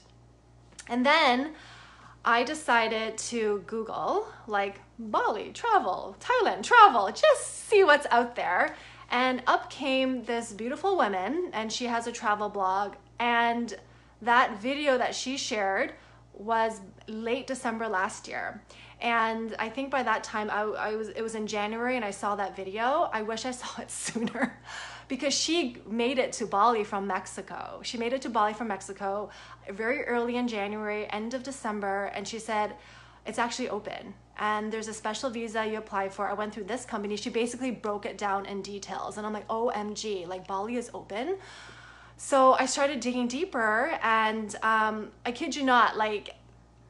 And 0.88 1.05
then 1.05 1.53
I 2.23 2.43
decided 2.43 3.17
to 3.17 3.63
Google 3.65 4.27
like 4.45 4.79
Bali 4.99 5.51
travel, 5.53 6.15
Thailand 6.19 6.63
travel, 6.63 7.11
just 7.11 7.67
see 7.67 7.83
what's 7.83 8.05
out 8.11 8.35
there. 8.35 8.75
And 9.09 9.41
up 9.47 9.69
came 9.69 10.23
this 10.23 10.53
beautiful 10.53 10.95
woman, 10.95 11.49
and 11.51 11.71
she 11.71 11.85
has 11.85 12.07
a 12.07 12.11
travel 12.11 12.47
blog. 12.47 12.93
And 13.19 13.73
that 14.21 14.61
video 14.61 14.97
that 14.97 15.15
she 15.15 15.35
shared 15.35 15.93
was 16.33 16.79
late 17.07 17.47
December 17.47 17.87
last 17.87 18.27
year. 18.27 18.63
And 19.01 19.55
I 19.57 19.69
think 19.69 19.89
by 19.89 20.03
that 20.03 20.23
time, 20.23 20.49
I, 20.51 20.61
I, 20.61 20.95
was 20.95 21.09
it 21.09 21.21
was 21.21 21.33
in 21.35 21.47
January, 21.47 21.95
and 21.95 22.05
I 22.05 22.11
saw 22.11 22.35
that 22.35 22.55
video. 22.55 23.09
I 23.11 23.23
wish 23.23 23.45
I 23.45 23.51
saw 23.51 23.81
it 23.81 23.89
sooner, 24.03 24.59
because 25.12 25.34
she 25.34 25.75
made 25.86 26.18
it 26.20 26.32
to 26.32 26.46
Bali 26.46 26.86
from 26.86 27.06
Mexico. 27.06 27.82
She 27.84 27.98
made 27.98 28.13
it 28.13 28.22
to 28.22 28.30
Bali 28.30 28.53
from 28.53 28.70
Mexico 28.70 29.30
very 29.70 30.06
early 30.06 30.38
in 30.38 30.48
January, 30.48 31.06
end 31.12 31.34
of 31.34 31.44
December, 31.44 32.06
and 32.15 32.25
she 32.25 32.39
said 32.39 32.75
it's 33.25 33.38
actually 33.38 33.68
open 33.68 34.13
and 34.38 34.72
there's 34.72 34.88
a 34.88 34.94
special 34.94 35.30
visa 35.30 35.68
you 35.68 35.77
apply 35.77 36.08
for. 36.08 36.30
I 36.30 36.34
went 36.34 36.53
through 36.53 36.63
this 36.63 36.86
company. 36.86 37.18
She 37.18 37.30
basically 37.30 37.72
broke 37.72 38.06
it 38.06 38.18
down 38.18 38.46
in 38.46 38.62
details, 38.62 39.18
and 39.18 39.27
I'm 39.27 39.34
like, 39.34 39.50
OMG, 39.50 40.30
like 40.30 40.48
Bali 40.48 40.77
is 40.77 40.89
open. 40.94 41.38
So 42.15 42.53
I 42.53 42.65
started 42.65 43.01
digging 43.01 43.27
deeper, 43.27 44.00
and 44.01 44.56
um, 44.63 45.12
I 45.25 45.34
kid 45.34 45.58
you 45.58 45.63
not, 45.63 45.98
like 45.98 46.36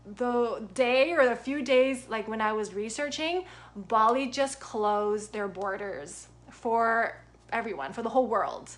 the 0.05 0.67
day 0.75 1.13
or 1.13 1.27
the 1.27 1.35
few 1.35 1.63
days 1.63 2.05
like 2.07 2.27
when 2.27 2.39
I 2.39 2.53
was 2.53 2.75
researching, 2.75 3.45
Bali 3.75 4.27
just 4.27 4.59
closed 4.59 5.33
their 5.33 5.47
borders 5.47 6.27
for 6.51 7.17
everyone, 7.51 7.93
for 7.93 8.01
the 8.01 8.09
whole 8.09 8.27
world. 8.27 8.77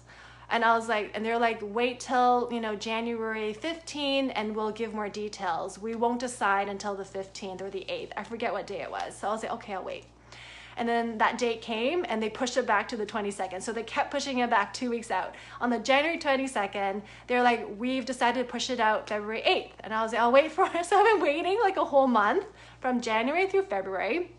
And 0.50 0.64
I 0.64 0.78
was 0.78 0.88
like, 0.88 1.12
and 1.16 1.26
they're 1.26 1.40
like, 1.40 1.60
wait 1.62 2.00
till, 2.00 2.50
you 2.52 2.60
know, 2.60 2.76
January 2.76 3.54
15 3.54 4.30
and 4.30 4.56
we'll 4.56 4.72
give 4.72 4.94
more 4.94 5.10
details. 5.10 5.80
We 5.80 5.96
won't 5.96 6.20
decide 6.20 6.70
until 6.70 6.96
the 6.96 7.04
15th 7.04 7.62
or 7.62 7.70
the 7.70 7.86
8th. 7.90 8.12
I 8.16 8.24
forget 8.24 8.54
what 8.54 8.68
day 8.68 8.82
it 8.82 8.92
was. 8.92 9.18
So 9.18 9.28
I 9.28 9.32
was 9.32 9.42
like, 9.42 9.52
okay, 9.54 9.74
I'll 9.74 9.84
wait. 9.84 10.06
And 10.78 10.90
then 10.90 11.18
that 11.20 11.38
date 11.38 11.62
came 11.62 12.06
and 12.08 12.22
they 12.22 12.30
pushed 12.30 12.58
it 12.58 12.66
back 12.66 12.88
to 12.90 12.98
the 12.98 13.06
22nd. 13.06 13.62
So 13.62 13.72
they 13.72 13.84
kept 13.84 14.12
pushing 14.12 14.40
it 14.40 14.50
back 14.50 14.74
two 14.74 14.90
weeks 14.90 15.12
out. 15.12 15.36
On 15.62 15.70
the 15.70 15.80
January 15.80 16.18
22nd, 16.18 17.02
they're 17.28 17.44
like, 17.44 17.68
we've 17.78 18.06
decided 18.06 18.46
to 18.46 18.52
push 18.52 18.70
it 18.70 18.80
out 18.80 19.08
February 19.08 19.44
8th. 19.46 19.72
And 19.82 19.94
I 19.94 20.02
was 20.04 20.14
like, 20.14 20.22
I'll 20.22 20.32
wait 20.32 20.52
for 20.52 20.66
it. 20.66 20.72
So 20.86 21.00
I've 21.00 21.06
been 21.06 21.22
waiting 21.22 21.60
like 21.62 21.78
a 21.78 21.86
whole 21.86 22.08
month 22.08 22.46
from 22.82 23.02
January 23.02 23.48
through 23.48 23.64
February. 23.64 24.32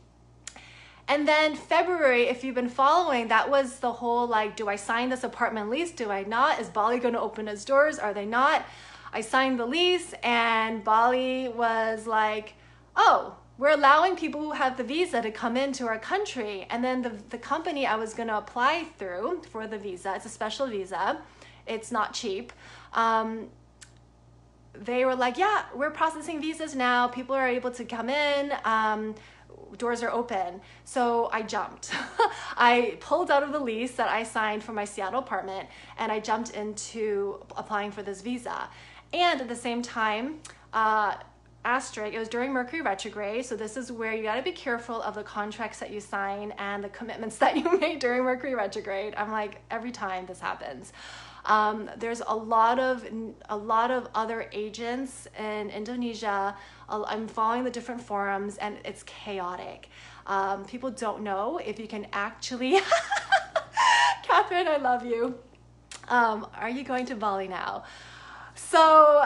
And 1.06 1.28
then 1.28 1.54
February, 1.54 2.28
if 2.28 2.42
you've 2.42 2.54
been 2.54 2.68
following, 2.68 3.28
that 3.28 3.50
was 3.50 3.78
the 3.80 3.92
whole 3.92 4.26
like, 4.26 4.56
do 4.56 4.68
I 4.68 4.76
sign 4.76 5.10
this 5.10 5.22
apartment 5.22 5.68
lease? 5.68 5.90
Do 5.90 6.10
I 6.10 6.24
not? 6.24 6.60
Is 6.60 6.68
Bali 6.68 6.98
going 6.98 7.14
to 7.14 7.20
open 7.20 7.46
its 7.46 7.64
doors? 7.64 7.98
Are 7.98 8.14
they 8.14 8.24
not? 8.24 8.64
I 9.12 9.20
signed 9.20 9.60
the 9.60 9.66
lease, 9.66 10.12
and 10.24 10.82
Bali 10.82 11.48
was 11.48 12.06
like, 12.06 12.54
oh, 12.96 13.36
we're 13.58 13.70
allowing 13.70 14.16
people 14.16 14.40
who 14.40 14.52
have 14.52 14.76
the 14.76 14.82
visa 14.82 15.22
to 15.22 15.30
come 15.30 15.56
into 15.56 15.86
our 15.86 15.98
country. 15.98 16.66
And 16.70 16.82
then 16.82 17.02
the, 17.02 17.12
the 17.30 17.38
company 17.38 17.86
I 17.86 17.94
was 17.94 18.14
going 18.14 18.28
to 18.28 18.36
apply 18.36 18.86
through 18.98 19.42
for 19.50 19.66
the 19.66 19.78
visa, 19.78 20.14
it's 20.16 20.26
a 20.26 20.28
special 20.28 20.66
visa, 20.66 21.18
it's 21.66 21.92
not 21.92 22.12
cheap. 22.12 22.52
Um, 22.92 23.48
they 24.72 25.04
were 25.04 25.14
like, 25.14 25.38
yeah, 25.38 25.66
we're 25.72 25.92
processing 25.92 26.40
visas 26.40 26.74
now. 26.74 27.06
People 27.06 27.36
are 27.36 27.46
able 27.46 27.70
to 27.70 27.84
come 27.84 28.08
in. 28.08 28.52
Um, 28.64 29.14
doors 29.78 30.02
are 30.02 30.10
open. 30.10 30.60
So 30.84 31.28
I 31.32 31.42
jumped. 31.42 31.92
I 32.56 32.96
pulled 33.00 33.30
out 33.30 33.42
of 33.42 33.52
the 33.52 33.58
lease 33.58 33.92
that 33.92 34.08
I 34.08 34.22
signed 34.22 34.62
for 34.62 34.72
my 34.72 34.84
Seattle 34.84 35.20
apartment 35.20 35.68
and 35.98 36.10
I 36.10 36.20
jumped 36.20 36.50
into 36.50 37.40
applying 37.56 37.90
for 37.90 38.02
this 38.02 38.20
visa. 38.22 38.68
And 39.12 39.40
at 39.40 39.48
the 39.48 39.56
same 39.56 39.82
time, 39.82 40.40
uh, 40.72 41.14
asterisk, 41.64 42.14
it 42.14 42.18
was 42.18 42.28
during 42.28 42.52
Mercury 42.52 42.82
retrograde. 42.82 43.46
So 43.46 43.56
this 43.56 43.76
is 43.76 43.90
where 43.90 44.12
you 44.12 44.22
got 44.22 44.36
to 44.36 44.42
be 44.42 44.52
careful 44.52 45.00
of 45.02 45.14
the 45.14 45.22
contracts 45.22 45.78
that 45.78 45.90
you 45.90 46.00
sign 46.00 46.52
and 46.58 46.84
the 46.84 46.88
commitments 46.88 47.38
that 47.38 47.56
you 47.56 47.78
make 47.78 48.00
during 48.00 48.24
Mercury 48.24 48.54
retrograde. 48.54 49.14
I'm 49.16 49.30
like, 49.30 49.62
every 49.70 49.92
time 49.92 50.26
this 50.26 50.40
happens. 50.40 50.92
Um, 51.44 51.90
there's 51.98 52.22
a 52.26 52.34
lot 52.34 52.78
of 52.78 53.06
a 53.48 53.56
lot 53.56 53.90
of 53.90 54.08
other 54.14 54.48
agents 54.52 55.28
in 55.38 55.70
Indonesia. 55.70 56.56
I'm 56.88 57.28
following 57.28 57.64
the 57.64 57.70
different 57.70 58.00
forums, 58.00 58.56
and 58.58 58.78
it's 58.84 59.02
chaotic. 59.02 59.88
Um, 60.26 60.64
people 60.64 60.90
don't 60.90 61.22
know 61.22 61.58
if 61.58 61.78
you 61.78 61.86
can 61.86 62.06
actually. 62.12 62.80
Catherine, 64.22 64.68
I 64.68 64.78
love 64.78 65.04
you. 65.04 65.34
Um, 66.08 66.46
are 66.54 66.70
you 66.70 66.82
going 66.82 67.06
to 67.06 67.14
Bali 67.14 67.48
now? 67.48 67.84
So 68.54 69.24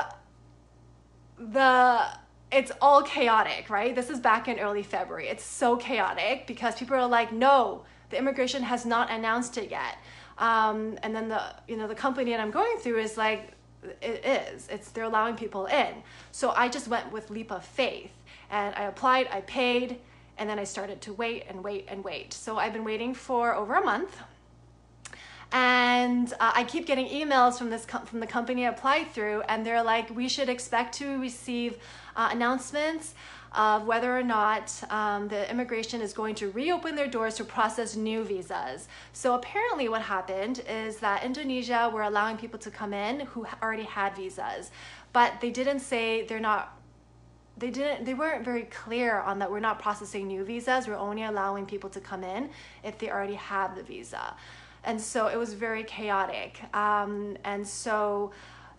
the 1.38 2.04
it's 2.50 2.72
all 2.80 3.02
chaotic, 3.02 3.68
right? 3.68 3.94
This 3.94 4.10
is 4.10 4.20
back 4.20 4.48
in 4.48 4.58
early 4.58 4.82
February. 4.82 5.28
It's 5.28 5.44
so 5.44 5.76
chaotic 5.76 6.46
because 6.46 6.74
people 6.74 6.96
are 6.96 7.06
like, 7.06 7.30
no, 7.30 7.84
the 8.10 8.18
immigration 8.18 8.62
has 8.62 8.86
not 8.86 9.10
announced 9.10 9.58
it 9.58 9.70
yet. 9.70 9.98
Um, 10.38 10.98
and 11.02 11.14
then 11.14 11.28
the 11.28 11.42
you 11.66 11.76
know 11.76 11.88
the 11.88 11.94
company 11.94 12.30
that 12.30 12.40
I'm 12.40 12.50
going 12.50 12.78
through 12.78 13.00
is 13.00 13.16
like 13.16 13.52
it 14.00 14.24
is 14.24 14.68
it's 14.70 14.90
they're 14.90 15.04
allowing 15.04 15.36
people 15.36 15.66
in. 15.66 15.94
So 16.32 16.50
I 16.50 16.68
just 16.68 16.88
went 16.88 17.12
with 17.12 17.30
leap 17.30 17.50
of 17.50 17.64
faith 17.64 18.12
and 18.50 18.74
I 18.74 18.84
applied, 18.84 19.28
I 19.30 19.42
paid, 19.42 19.98
and 20.38 20.48
then 20.48 20.58
I 20.58 20.64
started 20.64 21.00
to 21.02 21.12
wait 21.12 21.44
and 21.48 21.62
wait 21.62 21.86
and 21.88 22.02
wait. 22.02 22.32
So 22.32 22.56
I've 22.56 22.72
been 22.72 22.84
waiting 22.84 23.14
for 23.14 23.54
over 23.54 23.74
a 23.74 23.84
month. 23.84 24.16
And 25.50 26.30
uh, 26.34 26.52
I 26.54 26.64
keep 26.64 26.86
getting 26.86 27.08
emails 27.08 27.56
from 27.56 27.70
this 27.70 27.86
from 27.86 28.20
the 28.20 28.26
company 28.26 28.66
I 28.66 28.68
applied 28.68 29.10
through, 29.12 29.42
and 29.48 29.64
they're 29.64 29.82
like, 29.82 30.14
"We 30.14 30.28
should 30.28 30.50
expect 30.50 30.94
to 30.96 31.18
receive 31.18 31.78
uh, 32.16 32.28
announcements 32.30 33.14
of 33.52 33.86
whether 33.86 34.16
or 34.16 34.22
not 34.22 34.72
um, 34.90 35.28
the 35.28 35.50
immigration 35.50 36.00
is 36.00 36.12
going 36.12 36.34
to 36.36 36.50
reopen 36.50 36.94
their 36.94 37.08
doors 37.08 37.34
to 37.36 37.44
process 37.44 37.96
new 37.96 38.24
visas. 38.24 38.88
So 39.12 39.34
apparently, 39.34 39.88
what 39.88 40.02
happened 40.02 40.62
is 40.68 40.98
that 40.98 41.24
Indonesia 41.24 41.90
were 41.92 42.02
allowing 42.02 42.36
people 42.36 42.58
to 42.60 42.70
come 42.70 42.92
in 42.92 43.20
who 43.20 43.46
already 43.62 43.84
had 43.84 44.14
visas, 44.16 44.70
but 45.12 45.40
they 45.40 45.50
didn't 45.50 45.80
say 45.80 46.26
they're 46.26 46.40
not. 46.40 46.74
They 47.56 47.70
didn't. 47.70 48.04
They 48.04 48.14
weren't 48.14 48.44
very 48.44 48.64
clear 48.64 49.18
on 49.20 49.40
that. 49.40 49.50
We're 49.50 49.58
not 49.60 49.80
processing 49.80 50.28
new 50.28 50.44
visas. 50.44 50.86
We're 50.86 50.96
only 50.96 51.24
allowing 51.24 51.66
people 51.66 51.90
to 51.90 52.00
come 52.00 52.22
in 52.22 52.50
if 52.84 52.98
they 52.98 53.10
already 53.10 53.34
have 53.34 53.74
the 53.74 53.82
visa, 53.82 54.36
and 54.84 55.00
so 55.00 55.26
it 55.26 55.36
was 55.36 55.54
very 55.54 55.82
chaotic. 55.82 56.60
Um, 56.74 57.36
and 57.44 57.66
so 57.66 58.32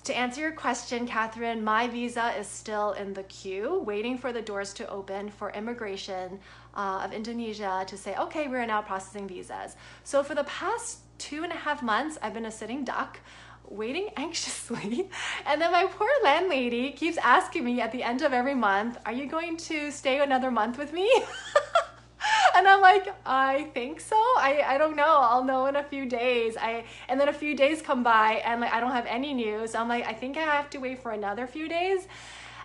to 0.03 0.17
answer 0.17 0.41
your 0.41 0.51
question, 0.51 1.05
Catherine, 1.05 1.63
my 1.63 1.87
visa 1.87 2.33
is 2.39 2.47
still 2.47 2.93
in 2.93 3.13
the 3.13 3.23
queue, 3.23 3.79
waiting 3.85 4.17
for 4.17 4.31
the 4.31 4.41
doors 4.41 4.73
to 4.73 4.89
open 4.89 5.29
for 5.29 5.51
immigration 5.51 6.39
uh, 6.75 7.01
of 7.03 7.13
Indonesia 7.13 7.83
to 7.87 7.97
say, 7.97 8.15
okay, 8.15 8.47
we're 8.47 8.65
now 8.65 8.81
processing 8.81 9.27
visas. 9.27 9.75
So 10.03 10.23
for 10.23 10.35
the 10.35 10.45
past 10.45 10.99
two 11.17 11.43
and 11.43 11.51
a 11.51 11.55
half 11.55 11.83
months, 11.83 12.17
I've 12.21 12.33
been 12.33 12.45
a 12.45 12.51
sitting 12.51 12.83
duck 12.83 13.19
waiting 13.67 14.09
anxiously. 14.17 15.09
And 15.45 15.61
then 15.61 15.71
my 15.71 15.85
poor 15.85 16.09
landlady 16.23 16.91
keeps 16.91 17.17
asking 17.17 17.65
me 17.65 17.81
at 17.81 17.91
the 17.91 18.03
end 18.03 18.21
of 18.21 18.33
every 18.33 18.55
month, 18.55 18.97
Are 19.05 19.13
you 19.13 19.27
going 19.27 19.57
to 19.57 19.91
stay 19.91 20.21
another 20.21 20.49
month 20.49 20.77
with 20.77 20.93
me? 20.93 21.11
and 22.55 22.67
I'm 22.67 22.81
like, 22.81 23.13
I 23.25 23.69
think 23.73 23.99
so. 23.99 24.15
I, 24.15 24.63
I 24.65 24.77
don't 24.77 24.95
know. 24.95 25.17
I'll 25.19 25.43
know 25.43 25.65
in 25.67 25.75
a 25.75 25.83
few 25.83 26.05
days. 26.05 26.57
I 26.57 26.83
and 27.07 27.19
then 27.19 27.29
a 27.29 27.33
few 27.33 27.55
days 27.55 27.81
come 27.81 28.03
by 28.03 28.41
and 28.45 28.61
like 28.61 28.73
I 28.73 28.79
don't 28.79 28.91
have 28.91 29.05
any 29.05 29.33
news. 29.33 29.75
I'm 29.75 29.87
like, 29.87 30.05
I 30.05 30.13
think 30.13 30.37
I 30.37 30.41
have 30.41 30.69
to 30.71 30.77
wait 30.77 31.01
for 31.01 31.11
another 31.11 31.47
few 31.47 31.67
days. 31.67 32.07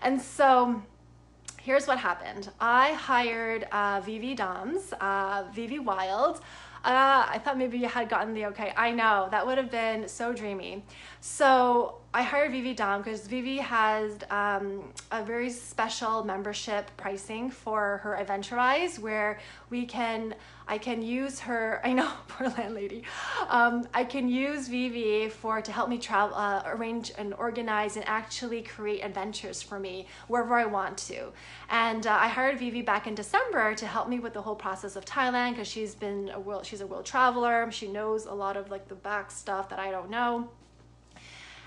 And 0.02 0.20
so 0.20 0.82
here's 1.60 1.86
what 1.86 1.98
happened. 1.98 2.50
I 2.60 2.92
hired 2.92 3.64
uh, 3.72 4.02
Vivi 4.04 4.34
Doms, 4.34 4.92
uh, 5.00 5.44
Vivi 5.52 5.78
Wild. 5.78 6.40
Uh, 6.84 7.24
I 7.26 7.40
thought 7.42 7.56
maybe 7.56 7.78
you 7.78 7.88
had 7.88 8.10
gotten 8.10 8.34
the 8.34 8.46
okay. 8.46 8.74
I 8.76 8.90
know 8.90 9.28
that 9.30 9.46
would 9.46 9.56
have 9.56 9.70
been 9.70 10.06
so 10.06 10.34
dreamy. 10.34 10.84
So 11.20 11.96
I 12.16 12.22
hired 12.22 12.52
Vivi 12.52 12.74
Dom 12.74 13.02
because 13.02 13.26
Vivi 13.26 13.56
has 13.56 14.18
um, 14.30 14.84
a 15.10 15.24
very 15.24 15.50
special 15.50 16.22
membership 16.22 16.88
pricing 16.96 17.50
for 17.50 17.98
her 18.04 18.16
Adventurize 18.24 19.00
where 19.00 19.40
we 19.68 19.84
can, 19.84 20.36
I 20.68 20.78
can 20.78 21.02
use 21.02 21.40
her, 21.40 21.80
I 21.84 21.92
know, 21.92 22.08
poor 22.28 22.50
landlady, 22.50 23.02
um, 23.48 23.88
I 23.92 24.04
can 24.04 24.28
use 24.28 24.68
Vivi 24.68 25.28
for, 25.28 25.60
to 25.60 25.72
help 25.72 25.88
me 25.88 25.98
travel, 25.98 26.36
uh, 26.36 26.62
arrange 26.66 27.10
and 27.18 27.34
organize 27.34 27.96
and 27.96 28.06
actually 28.06 28.62
create 28.62 29.00
adventures 29.00 29.60
for 29.60 29.80
me 29.80 30.06
wherever 30.28 30.54
I 30.54 30.66
want 30.66 30.96
to. 31.08 31.32
And 31.68 32.06
uh, 32.06 32.12
I 32.12 32.28
hired 32.28 32.60
Vivi 32.60 32.82
back 32.82 33.08
in 33.08 33.16
December 33.16 33.74
to 33.74 33.88
help 33.88 34.08
me 34.08 34.20
with 34.20 34.34
the 34.34 34.42
whole 34.42 34.54
process 34.54 34.94
of 34.94 35.04
Thailand 35.04 35.54
because 35.54 35.66
she's 35.66 35.96
been 35.96 36.30
a 36.32 36.38
world, 36.38 36.64
she's 36.64 36.80
a 36.80 36.86
world 36.86 37.06
traveler. 37.06 37.68
She 37.72 37.88
knows 37.88 38.26
a 38.26 38.34
lot 38.34 38.56
of 38.56 38.70
like 38.70 38.86
the 38.86 38.94
back 38.94 39.32
stuff 39.32 39.68
that 39.70 39.80
I 39.80 39.90
don't 39.90 40.10
know. 40.10 40.48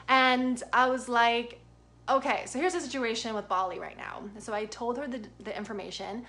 And 0.07 0.61
I 0.71 0.89
was 0.89 1.09
like, 1.09 1.59
okay, 2.09 2.43
so 2.45 2.59
here's 2.59 2.73
the 2.73 2.81
situation 2.81 3.35
with 3.35 3.47
Bali 3.47 3.79
right 3.79 3.97
now. 3.97 4.23
So 4.39 4.53
I 4.53 4.65
told 4.65 4.97
her 4.97 5.07
the, 5.07 5.21
the 5.43 5.55
information. 5.55 6.25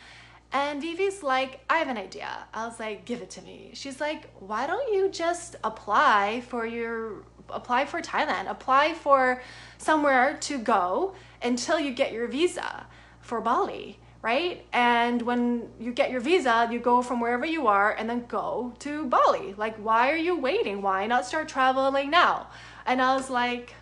And 0.53 0.81
Vivi's 0.81 1.23
like, 1.23 1.61
I 1.69 1.79
have 1.79 1.89
an 1.89 1.99
idea. 1.99 2.29
I 2.55 2.67
was 2.67 2.81
like, 2.81 3.05
give 3.05 3.21
it 3.21 3.31
to 3.31 3.43
me. 3.43 3.71
She's 3.75 4.01
like, 4.01 4.31
why 4.41 4.67
don't 4.67 4.93
you 4.93 5.11
just 5.11 5.57
apply 5.63 6.43
for 6.49 6.67
your 6.67 7.25
apply 7.51 7.87
for 7.87 8.01
Thailand, 8.01 8.51
apply 8.51 8.95
for 8.95 9.43
somewhere 9.79 10.37
to 10.43 10.59
go 10.59 11.15
until 11.43 11.81
you 11.81 11.93
get 11.93 12.13
your 12.13 12.27
visa 12.29 12.87
for 13.21 13.41
Bali, 13.41 13.99
right? 14.21 14.67
And 14.73 15.23
when 15.23 15.69
you 15.79 15.93
get 15.93 16.11
your 16.11 16.21
visa, 16.21 16.69
you 16.71 16.81
go 16.81 17.03
from 17.03 17.21
wherever 17.21 17.47
you 17.47 17.67
are 17.67 17.93
and 17.93 18.11
then 18.11 18.27
go 18.27 18.75
to 18.81 19.07
Bali. 19.07 19.55
Like, 19.57 19.77
why 19.77 20.11
are 20.11 20.17
you 20.17 20.39
waiting? 20.39 20.83
Why 20.83 21.07
not 21.07 21.25
start 21.25 21.49
traveling 21.49 22.11
now? 22.11 22.49
And 22.85 23.01
I 23.01 23.15
was 23.15 23.31
like, 23.31 23.75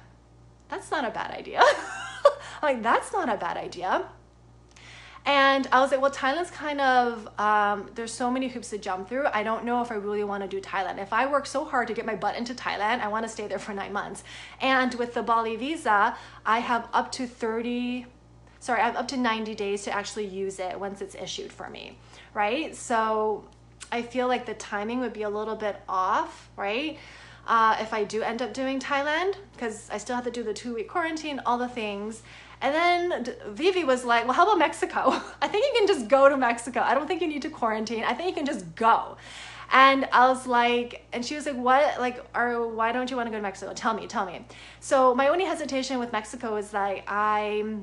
that's 0.69 0.91
not 0.91 1.05
a 1.05 1.11
bad 1.11 1.31
idea. 1.31 1.63
like, 2.63 2.83
that's 2.83 3.13
not 3.13 3.29
a 3.29 3.37
bad 3.37 3.57
idea. 3.57 4.07
And 5.27 5.67
I 5.73 5.81
was 5.81 5.91
like, 5.91 6.01
well, 6.01 6.13
Thailand's 6.13 6.53
kind 6.53 6.81
of, 6.81 7.29
um, 7.41 7.91
there's 7.97 8.13
so 8.13 8.31
many 8.31 8.47
hoops 8.47 8.71
to 8.71 8.79
jump 8.79 9.09
through. 9.09 9.27
I 9.35 9.43
don't 9.43 9.65
know 9.65 9.83
if 9.83 9.91
I 9.91 9.97
really 9.97 10.23
want 10.23 10.45
to 10.45 10.49
do 10.49 10.61
Thailand. 10.61 11.03
If 11.03 11.13
I 11.13 11.27
work 11.27 11.47
so 11.47 11.65
hard 11.65 11.89
to 11.89 11.95
get 11.95 12.07
my 12.07 12.15
butt 12.15 12.37
into 12.37 12.55
Thailand, 12.55 13.01
I 13.01 13.09
want 13.09 13.25
to 13.25 13.29
stay 13.29 13.49
there 13.49 13.59
for 13.59 13.75
nine 13.75 13.93
months. 13.93 14.23
And 14.61 14.95
with 14.95 15.15
the 15.15 15.25
Bali 15.25 15.57
visa, 15.57 16.17
I 16.45 16.61
have 16.61 16.89
up 16.93 17.11
to 17.13 17.27
30, 17.27 18.07
sorry, 18.67 18.81
I 18.81 18.87
have 18.87 18.97
up 18.97 19.09
to 19.09 19.17
90 19.17 19.55
days 19.55 19.85
to 19.85 19.95
actually 19.95 20.27
use 20.27 20.59
it 20.59 20.79
once 20.79 21.01
it's 21.01 21.15
issued 21.15 21.53
for 21.53 21.71
me, 21.71 21.97
right? 22.35 22.75
So 22.75 23.45
I 23.93 24.03
feel 24.03 24.29
like 24.29 24.45
the 24.47 24.55
timing 24.55 25.01
would 25.01 25.13
be 25.13 25.23
a 25.23 25.31
little 25.31 25.57
bit 25.57 25.81
off, 25.89 26.51
right? 26.57 26.99
uh, 27.47 27.77
if 27.81 27.93
I 27.93 28.05
do 28.05 28.23
end 28.23 28.43
up 28.43 28.53
doing 28.53 28.81
Thailand, 28.81 29.35
because 29.53 29.89
I 29.91 29.99
still 29.99 30.17
have 30.17 30.25
to 30.25 30.31
do 30.31 30.43
the 30.43 30.53
two 30.53 30.75
week 30.75 30.89
quarantine, 30.89 31.41
all 31.47 31.59
the 31.59 31.69
things. 31.69 32.23
And 32.61 32.75
then 32.75 33.35
Vivi 33.49 33.85
was 33.85 34.05
like, 34.05 34.25
well, 34.25 34.33
how 34.33 34.45
about 34.45 34.59
Mexico? 34.59 35.21
I 35.43 35.49
think 35.49 35.65
you 35.65 35.73
can 35.77 35.87
just 35.87 36.09
go 36.09 36.29
to 36.29 36.37
Mexico. 36.37 36.81
I 36.81 36.95
don't 36.95 37.07
think 37.07 37.21
you 37.21 37.29
need 37.29 37.43
to 37.43 37.51
quarantine. 37.51 38.03
I 38.05 38.15
think 38.15 38.31
you 38.31 38.35
can 38.35 38.47
just 38.47 38.75
go. 38.75 39.17
And 39.73 40.09
I 40.13 40.29
was 40.29 40.47
like, 40.47 41.07
and 41.13 41.25
she 41.25 41.35
was 41.35 41.45
like, 41.45 41.57
what, 41.57 42.01
like, 42.01 42.25
or 42.35 42.67
why 42.69 42.93
don't 42.93 43.11
you 43.11 43.17
want 43.17 43.27
to 43.27 43.31
go 43.31 43.37
to 43.37 43.43
Mexico? 43.43 43.73
Tell 43.75 43.95
me, 43.95 44.07
tell 44.07 44.25
me. 44.25 44.47
So 44.81 45.15
my 45.15 45.29
only 45.29 45.45
hesitation 45.45 45.99
with 45.99 46.13
Mexico 46.13 46.57
is 46.57 46.71
that 46.71 47.03
I, 47.09 47.77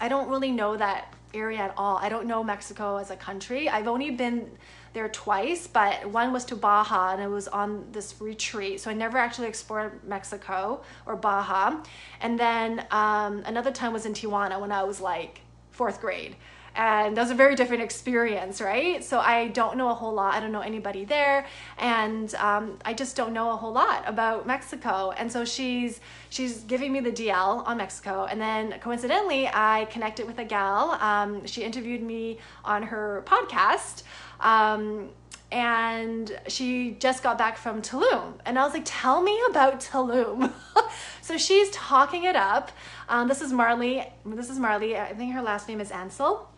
I 0.00 0.08
don't 0.08 0.28
really 0.28 0.50
know 0.50 0.76
that 0.76 1.14
area 1.34 1.58
at 1.58 1.74
all. 1.76 1.96
I 1.98 2.08
don't 2.08 2.26
know 2.26 2.42
Mexico 2.42 2.96
as 2.96 3.10
a 3.10 3.16
country. 3.16 3.68
I've 3.68 3.86
only 3.86 4.10
been 4.10 4.50
there 4.92 5.08
twice, 5.08 5.66
but 5.66 6.10
one 6.10 6.32
was 6.32 6.44
to 6.46 6.56
Baja 6.56 7.12
and 7.12 7.22
it 7.22 7.28
was 7.28 7.46
on 7.46 7.86
this 7.92 8.14
retreat. 8.20 8.80
So 8.80 8.90
I 8.90 8.94
never 8.94 9.18
actually 9.18 9.46
explored 9.46 10.02
Mexico 10.04 10.82
or 11.06 11.16
Baja. 11.16 11.82
And 12.20 12.38
then 12.38 12.86
um, 12.90 13.42
another 13.46 13.70
time 13.70 13.92
was 13.92 14.06
in 14.06 14.14
Tijuana 14.14 14.60
when 14.60 14.72
I 14.72 14.82
was 14.82 15.00
like 15.00 15.42
fourth 15.70 16.00
grade. 16.00 16.34
And 16.80 17.14
that 17.14 17.20
was 17.20 17.30
a 17.30 17.34
very 17.34 17.56
different 17.56 17.82
experience, 17.82 18.58
right? 18.58 19.04
So 19.04 19.18
I 19.18 19.48
don't 19.48 19.76
know 19.76 19.90
a 19.90 19.94
whole 19.94 20.14
lot. 20.14 20.32
I 20.32 20.40
don't 20.40 20.50
know 20.50 20.62
anybody 20.62 21.04
there, 21.04 21.44
and 21.76 22.34
um, 22.36 22.78
I 22.86 22.94
just 22.94 23.16
don't 23.16 23.34
know 23.34 23.50
a 23.50 23.56
whole 23.56 23.72
lot 23.72 24.02
about 24.06 24.46
Mexico. 24.46 25.10
And 25.10 25.30
so 25.30 25.44
she's 25.44 26.00
she's 26.30 26.60
giving 26.60 26.90
me 26.90 27.00
the 27.00 27.12
DL 27.12 27.66
on 27.66 27.76
Mexico, 27.76 28.24
and 28.24 28.40
then 28.40 28.80
coincidentally, 28.80 29.46
I 29.46 29.88
connected 29.90 30.26
with 30.26 30.38
a 30.38 30.44
gal. 30.44 30.92
Um, 30.92 31.44
she 31.44 31.62
interviewed 31.62 32.02
me 32.02 32.38
on 32.64 32.84
her 32.84 33.24
podcast. 33.26 34.02
Um, 34.40 35.10
and 35.52 36.38
she 36.46 36.92
just 37.00 37.24
got 37.24 37.36
back 37.36 37.58
from 37.58 37.82
Tulum. 37.82 38.34
And 38.46 38.56
I 38.56 38.64
was 38.64 38.72
like, 38.72 38.84
tell 38.84 39.20
me 39.20 39.36
about 39.50 39.80
Tulum. 39.80 40.52
so 41.22 41.36
she's 41.36 41.68
talking 41.70 42.22
it 42.22 42.36
up. 42.36 42.70
Um, 43.08 43.26
this 43.26 43.42
is 43.42 43.52
Marley. 43.52 44.06
This 44.24 44.48
is 44.48 44.60
Marley. 44.60 44.96
I 44.96 45.12
think 45.12 45.34
her 45.34 45.42
last 45.42 45.66
name 45.66 45.80
is 45.80 45.90
Ansel 45.90 46.49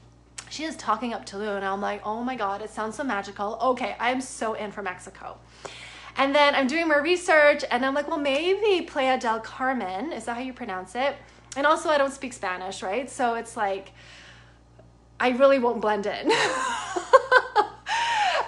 she 0.53 0.65
is 0.65 0.77
talking 0.77 1.15
up 1.15 1.25
Tulum, 1.25 1.57
and 1.57 1.65
I'm 1.65 1.81
like, 1.81 2.03
oh 2.05 2.23
my 2.23 2.37
god, 2.37 2.61
it 2.61 2.69
sounds 2.69 2.97
so 2.97 3.05
magical. 3.05 3.59
Okay, 3.63 3.97
I'm 3.99 4.21
so 4.21 4.53
in 4.53 4.71
for 4.71 4.83
Mexico. 4.83 5.39
And 6.19 6.35
then 6.35 6.55
I'm 6.55 6.67
doing 6.67 6.89
more 6.89 7.01
research, 7.01 7.65
and 7.71 7.87
I'm 7.87 7.95
like, 7.95 8.07
well, 8.07 8.19
maybe 8.19 8.85
Playa 8.85 9.19
del 9.19 9.41
Carmen, 9.41 10.13
is 10.13 10.27
that 10.27 10.37
how 10.37 10.43
you 10.43 10.53
pronounce 10.53 10.95
it? 10.95 11.17
And 11.57 11.67
also, 11.67 11.89
I 11.89 11.97
don't 11.97 12.13
speak 12.13 12.35
Spanish, 12.35 12.83
right? 12.83 13.11
So 13.11 13.35
it's 13.35 13.57
like, 13.57 13.93
I 15.19 15.31
really 15.31 15.59
won't 15.59 15.81
blend 15.81 16.05
in. 16.05 16.13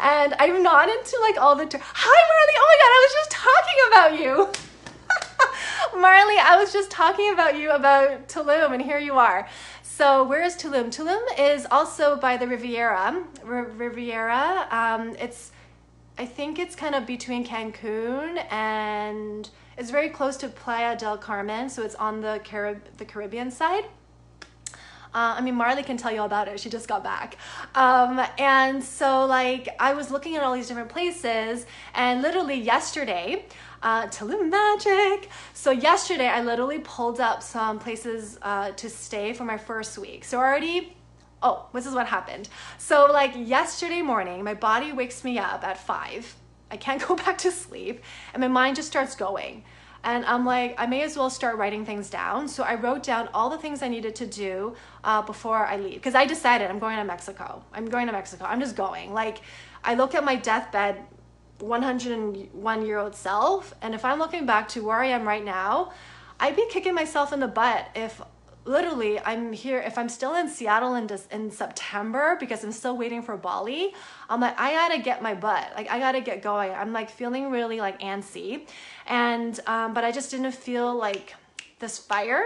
and 0.03 0.35
I'm 0.39 0.63
not 0.63 0.91
into 0.91 1.19
like 1.23 1.39
all 1.39 1.57
the. 1.57 1.65
Ter- 1.65 1.81
Hi, 1.81 2.21
Marley. 2.29 2.55
Oh 2.59 2.67
my 2.69 2.77
god, 2.83 2.93
I 2.93 3.01
was 3.07 3.15
just 3.15 3.31
talking 3.31 3.79
about 3.89 4.21
you. 4.21 4.53
Marley, 6.01 6.39
I 6.39 6.57
was 6.59 6.71
just 6.71 6.91
talking 6.91 7.33
about 7.33 7.57
you 7.57 7.71
about 7.71 8.29
Tulum, 8.29 8.75
and 8.75 8.83
here 8.83 8.99
you 8.99 9.15
are. 9.15 9.49
So 9.97 10.25
where 10.25 10.43
is 10.43 10.57
Tulum? 10.57 10.87
Tulum 10.87 11.23
is 11.39 11.69
also 11.71 12.17
by 12.17 12.37
the 12.37 12.49
Riviera. 12.49 13.23
R- 13.47 13.63
Riviera. 13.63 14.67
Um, 14.73 15.15
it's, 15.21 15.53
I 16.19 16.27
think 16.27 16.59
it's 16.59 16.75
kind 16.75 16.97
of 16.97 17.07
between 17.07 17.47
Cancun 17.47 18.45
and 18.53 19.49
it's 19.79 19.93
very 19.93 20.09
close 20.09 20.37
to 20.39 20.49
Playa 20.49 20.99
del 20.99 21.17
Carmen. 21.17 21.71
So 21.71 21.85
it's 21.85 21.95
on 21.95 22.23
the 22.23 22.41
Carib 22.43 22.81
the 22.97 23.05
Caribbean 23.05 23.53
side. 23.53 23.85
Uh, 25.15 25.37
I 25.39 25.41
mean, 25.43 25.55
Marley 25.55 25.85
can 25.85 25.97
tell 25.97 26.11
you 26.11 26.19
all 26.19 26.27
about 26.27 26.49
it. 26.49 26.59
She 26.59 26.69
just 26.69 26.89
got 26.89 27.05
back. 27.05 27.37
Um, 27.77 28.21
and 28.37 28.83
so, 28.83 29.25
like, 29.27 29.69
I 29.79 29.95
was 29.95 30.11
looking 30.11 30.35
at 30.35 30.43
all 30.43 30.55
these 30.55 30.67
different 30.67 30.89
places, 30.89 31.67
and 31.95 32.21
literally 32.21 32.57
yesterday, 32.57 33.45
uh, 33.85 34.07
Tulum 34.07 34.51
Magic. 34.51 35.29
So 35.53 35.71
yesterday, 35.71 36.27
I 36.27 36.41
literally 36.41 36.81
pulled 36.81 37.21
up 37.21 37.43
some 37.43 37.79
places 37.79 38.39
uh, 38.43 38.71
to 38.73 38.91
stay 38.91 39.35
for 39.35 39.45
my 39.45 39.59
first 39.59 39.99
week. 39.99 40.25
So 40.25 40.39
already, 40.39 40.97
oh, 41.43 41.67
this 41.75 41.87
is 41.87 41.95
what 41.95 42.07
happened. 42.07 42.49
So 42.79 43.11
like 43.13 43.33
yesterday 43.37 44.03
morning, 44.03 44.43
my 44.43 44.55
body 44.55 44.93
wakes 44.93 45.23
me 45.23 45.39
up 45.39 45.63
at 45.63 45.79
five. 45.79 46.35
I 46.71 46.79
can't 46.79 47.01
go 47.07 47.15
back 47.15 47.39
to 47.39 47.53
sleep, 47.53 48.03
and 48.33 48.41
my 48.41 48.49
mind 48.49 48.77
just 48.77 48.89
starts 48.89 49.15
going. 49.15 49.65
And 50.03 50.25
I'm 50.27 50.45
like, 50.45 50.75
I 50.77 50.85
may 50.85 51.03
as 51.03 51.17
well 51.17 51.31
start 51.31 51.57
writing 51.57 51.87
things 51.87 52.11
down. 52.11 52.47
So 52.49 52.63
I 52.63 52.75
wrote 52.75 53.03
down 53.03 53.29
all 53.33 53.49
the 53.49 53.57
things 53.57 53.83
I 53.83 53.89
needed 53.89 54.15
to 54.17 54.27
do 54.27 54.77
uh, 55.03 55.23
before 55.23 55.65
I 55.65 55.79
leave. 55.79 55.95
Because 55.95 56.15
I 56.15 56.27
decided 56.27 56.69
I'm 56.69 56.79
going 56.79 56.99
to 56.99 57.05
Mexico. 57.05 57.65
I'm 57.73 57.87
going 57.87 58.07
to 58.09 58.13
Mexico. 58.13 58.45
I'm 58.45 58.61
just 58.61 58.77
going. 58.77 59.15
Like, 59.15 59.39
I 59.83 59.95
look 59.95 60.15
at 60.15 60.23
my 60.23 60.37
deathbed 60.37 61.07
101 61.59 62.87
year 62.87 62.99
old 62.99 63.15
self. 63.15 63.75
And 63.83 63.95
if 63.95 64.05
I'm 64.05 64.19
looking 64.19 64.47
back 64.47 64.69
to 64.69 64.85
where 64.85 64.99
I 64.99 65.07
am 65.07 65.27
right 65.27 65.45
now, 65.45 65.93
I'd 66.41 66.57
be 66.57 66.67
kicking 66.71 66.95
myself 66.95 67.33
in 67.33 67.41
the 67.41 67.49
butt 67.49 67.89
if 67.95 68.21
literally 68.65 69.21
I'm 69.21 69.53
here, 69.53 69.79
if 69.81 69.99
I'm 69.99 70.09
still 70.09 70.35
in 70.35 70.49
Seattle 70.49 70.95
in, 70.95 71.09
in 71.31 71.51
September 71.51 72.37
because 72.41 72.65
I'm 72.65 72.73
still 72.73 72.97
waiting 72.97 73.23
for 73.23 73.37
Bali, 73.37 73.93
I'm 74.29 74.41
like, 74.41 74.59
I 74.59 74.73
gotta 74.73 75.03
get 75.03 75.23
my 75.23 75.35
butt. 75.35 75.73
Like, 75.77 75.91
I 75.91 75.99
gotta 75.99 76.21
get 76.21 76.43
going. 76.43 76.73
I'm 76.73 76.93
like 76.93 77.11
feeling 77.11 77.51
really 77.51 77.79
like 77.79 78.01
antsy. 78.01 78.67
And, 79.07 79.59
um, 79.67 79.95
but 79.95 80.05
I 80.05 80.13
just 80.13 80.31
didn't 80.31 80.53
feel 80.53 80.95
like 80.95 81.35
this 81.79 81.99
fire 81.99 82.45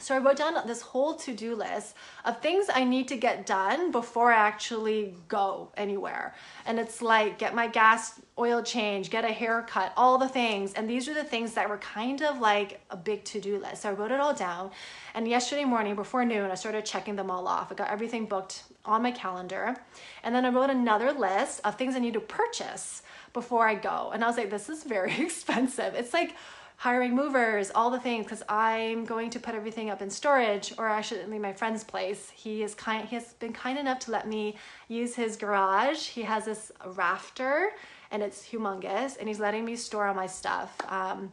so 0.00 0.14
I 0.14 0.18
wrote 0.18 0.36
down 0.36 0.54
this 0.66 0.82
whole 0.82 1.14
to-do 1.14 1.54
list 1.54 1.94
of 2.24 2.40
things 2.40 2.66
I 2.72 2.84
need 2.84 3.08
to 3.08 3.16
get 3.16 3.46
done 3.46 3.90
before 3.90 4.32
I 4.32 4.36
actually 4.36 5.14
go 5.28 5.70
anywhere. 5.76 6.34
And 6.66 6.78
it's 6.78 7.02
like 7.02 7.38
get 7.38 7.54
my 7.54 7.66
gas 7.66 8.20
oil 8.38 8.62
change, 8.62 9.10
get 9.10 9.24
a 9.24 9.32
haircut, 9.32 9.92
all 9.96 10.18
the 10.18 10.28
things. 10.28 10.72
And 10.74 10.88
these 10.88 11.08
are 11.08 11.14
the 11.14 11.24
things 11.24 11.54
that 11.54 11.68
were 11.68 11.78
kind 11.78 12.22
of 12.22 12.38
like 12.38 12.80
a 12.90 12.96
big 12.96 13.24
to-do 13.24 13.58
list. 13.58 13.82
So 13.82 13.90
I 13.90 13.92
wrote 13.92 14.12
it 14.12 14.20
all 14.20 14.34
down. 14.34 14.70
And 15.14 15.26
yesterday 15.26 15.64
morning 15.64 15.94
before 15.94 16.24
noon, 16.24 16.50
I 16.50 16.54
started 16.54 16.84
checking 16.84 17.16
them 17.16 17.30
all 17.30 17.48
off. 17.48 17.72
I 17.72 17.74
got 17.74 17.90
everything 17.90 18.26
booked 18.26 18.64
on 18.84 19.02
my 19.02 19.10
calendar. 19.10 19.76
And 20.22 20.34
then 20.34 20.44
I 20.44 20.50
wrote 20.50 20.70
another 20.70 21.12
list 21.12 21.60
of 21.64 21.76
things 21.76 21.96
I 21.96 21.98
need 21.98 22.14
to 22.14 22.20
purchase 22.20 23.02
before 23.32 23.66
I 23.66 23.74
go. 23.74 24.10
And 24.12 24.24
I 24.24 24.26
was 24.26 24.36
like, 24.36 24.50
this 24.50 24.68
is 24.68 24.84
very 24.84 25.20
expensive. 25.20 25.94
It's 25.94 26.12
like 26.12 26.34
hiring 26.78 27.12
movers, 27.14 27.72
all 27.74 27.90
the 27.90 27.98
things, 27.98 28.24
because 28.24 28.44
I'm 28.48 29.04
going 29.04 29.30
to 29.30 29.40
put 29.40 29.56
everything 29.56 29.90
up 29.90 30.00
in 30.00 30.08
storage, 30.08 30.72
or 30.78 30.88
I 30.88 31.00
should 31.00 31.18
actually 31.18 31.40
my 31.40 31.52
friend's 31.52 31.82
place. 31.82 32.30
He 32.30 32.62
is 32.62 32.74
kind. 32.74 33.06
He 33.06 33.16
has 33.16 33.32
been 33.34 33.52
kind 33.52 33.78
enough 33.78 33.98
to 34.00 34.12
let 34.12 34.28
me 34.28 34.56
use 34.86 35.16
his 35.16 35.36
garage. 35.36 36.06
He 36.06 36.22
has 36.22 36.44
this 36.44 36.70
rafter, 36.86 37.70
and 38.12 38.22
it's 38.22 38.48
humongous, 38.48 39.18
and 39.18 39.28
he's 39.28 39.40
letting 39.40 39.64
me 39.64 39.74
store 39.74 40.06
all 40.06 40.14
my 40.14 40.28
stuff. 40.28 40.76
Um, 40.88 41.32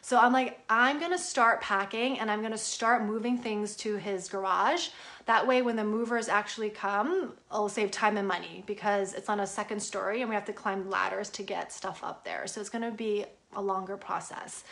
so 0.00 0.16
I'm 0.16 0.32
like, 0.32 0.60
I'm 0.70 1.00
gonna 1.00 1.18
start 1.18 1.60
packing 1.60 2.20
and 2.20 2.30
I'm 2.30 2.40
gonna 2.40 2.56
start 2.56 3.04
moving 3.04 3.38
things 3.38 3.74
to 3.78 3.96
his 3.96 4.28
garage. 4.28 4.90
That 5.24 5.44
way, 5.48 5.62
when 5.62 5.74
the 5.74 5.82
movers 5.82 6.28
actually 6.28 6.70
come, 6.70 7.32
I'll 7.50 7.68
save 7.68 7.90
time 7.90 8.16
and 8.16 8.28
money 8.28 8.62
because 8.68 9.14
it's 9.14 9.28
on 9.28 9.40
a 9.40 9.46
second 9.48 9.80
story 9.80 10.20
and 10.20 10.28
we 10.28 10.36
have 10.36 10.44
to 10.44 10.52
climb 10.52 10.88
ladders 10.88 11.28
to 11.30 11.42
get 11.42 11.72
stuff 11.72 12.04
up 12.04 12.24
there. 12.24 12.46
So 12.46 12.60
it's 12.60 12.70
gonna 12.70 12.92
be 12.92 13.24
a 13.54 13.62
longer 13.62 13.96
process. 13.96 14.64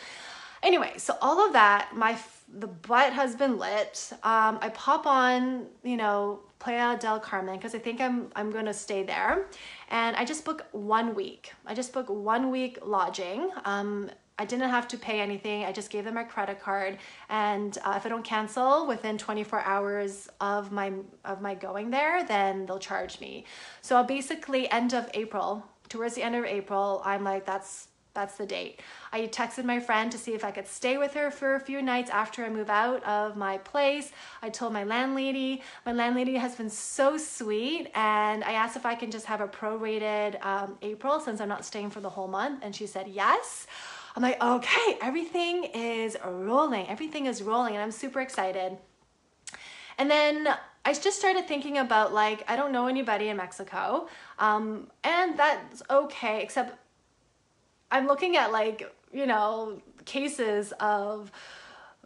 Anyway, 0.62 0.92
so 0.96 1.14
all 1.20 1.46
of 1.46 1.52
that, 1.52 1.90
my 1.94 2.16
the 2.56 2.66
butt 2.66 3.12
has 3.12 3.36
been 3.36 3.58
lit. 3.58 4.10
Um, 4.22 4.58
I 4.62 4.70
pop 4.72 5.06
on, 5.06 5.66
you 5.82 5.96
know, 5.96 6.40
Playa 6.58 6.96
del 6.98 7.20
Carmen 7.20 7.56
because 7.56 7.74
I 7.74 7.78
think 7.78 8.00
I'm 8.00 8.30
I'm 8.34 8.50
gonna 8.50 8.72
stay 8.72 9.02
there, 9.02 9.46
and 9.90 10.16
I 10.16 10.24
just 10.24 10.44
book 10.44 10.66
one 10.72 11.14
week. 11.14 11.52
I 11.66 11.74
just 11.74 11.92
book 11.92 12.08
one 12.08 12.50
week 12.50 12.78
lodging. 12.82 13.50
Um, 13.66 14.10
I 14.38 14.46
didn't 14.46 14.70
have 14.70 14.88
to 14.88 14.96
pay 14.96 15.20
anything. 15.20 15.64
I 15.64 15.70
just 15.70 15.90
gave 15.90 16.04
them 16.04 16.14
my 16.14 16.24
credit 16.24 16.60
card, 16.60 16.96
and 17.28 17.76
uh, 17.84 17.94
if 17.96 18.06
I 18.06 18.08
don't 18.08 18.24
cancel 18.24 18.86
within 18.86 19.18
24 19.18 19.60
hours 19.60 20.28
of 20.40 20.72
my 20.72 20.92
of 21.26 21.42
my 21.42 21.54
going 21.54 21.90
there, 21.90 22.24
then 22.24 22.64
they'll 22.64 22.78
charge 22.78 23.20
me. 23.20 23.44
So 23.82 24.02
basically 24.02 24.70
end 24.70 24.94
of 24.94 25.10
April, 25.12 25.62
towards 25.90 26.14
the 26.14 26.22
end 26.22 26.36
of 26.36 26.44
April, 26.46 27.02
I'm 27.04 27.22
like, 27.22 27.44
that's 27.44 27.88
that's 28.14 28.36
the 28.36 28.46
date. 28.46 28.80
I 29.12 29.22
texted 29.26 29.64
my 29.64 29.80
friend 29.80 30.10
to 30.12 30.18
see 30.18 30.34
if 30.34 30.44
I 30.44 30.52
could 30.52 30.68
stay 30.68 30.96
with 30.98 31.14
her 31.14 31.30
for 31.30 31.56
a 31.56 31.60
few 31.60 31.82
nights 31.82 32.10
after 32.10 32.44
I 32.44 32.48
move 32.48 32.70
out 32.70 33.02
of 33.04 33.36
my 33.36 33.58
place. 33.58 34.12
I 34.40 34.50
told 34.50 34.72
my 34.72 34.84
landlady. 34.84 35.62
My 35.84 35.92
landlady 35.92 36.36
has 36.36 36.54
been 36.54 36.70
so 36.70 37.18
sweet, 37.18 37.90
and 37.94 38.44
I 38.44 38.52
asked 38.52 38.76
if 38.76 38.86
I 38.86 38.94
can 38.94 39.10
just 39.10 39.26
have 39.26 39.40
a 39.40 39.48
prorated 39.48 40.44
um, 40.44 40.78
April 40.80 41.18
since 41.18 41.40
I'm 41.40 41.48
not 41.48 41.64
staying 41.64 41.90
for 41.90 42.00
the 42.00 42.10
whole 42.10 42.28
month, 42.28 42.60
and 42.62 42.74
she 42.74 42.86
said 42.86 43.08
yes. 43.08 43.66
I'm 44.16 44.22
like, 44.22 44.40
okay, 44.40 44.98
everything 45.02 45.64
is 45.74 46.16
rolling. 46.24 46.86
Everything 46.88 47.26
is 47.26 47.42
rolling, 47.42 47.74
and 47.74 47.82
I'm 47.82 47.90
super 47.90 48.20
excited. 48.20 48.78
And 49.98 50.08
then 50.10 50.48
I 50.84 50.92
just 50.92 51.18
started 51.18 51.48
thinking 51.48 51.78
about 51.78 52.12
like, 52.12 52.44
I 52.48 52.56
don't 52.56 52.70
know 52.70 52.86
anybody 52.86 53.28
in 53.28 53.36
Mexico, 53.36 54.08
um, 54.38 54.88
and 55.02 55.36
that's 55.36 55.82
okay, 55.90 56.42
except 56.42 56.78
I'm 57.94 58.08
looking 58.08 58.36
at 58.36 58.50
like, 58.50 58.92
you 59.12 59.24
know, 59.24 59.80
cases 60.04 60.72
of 60.80 61.30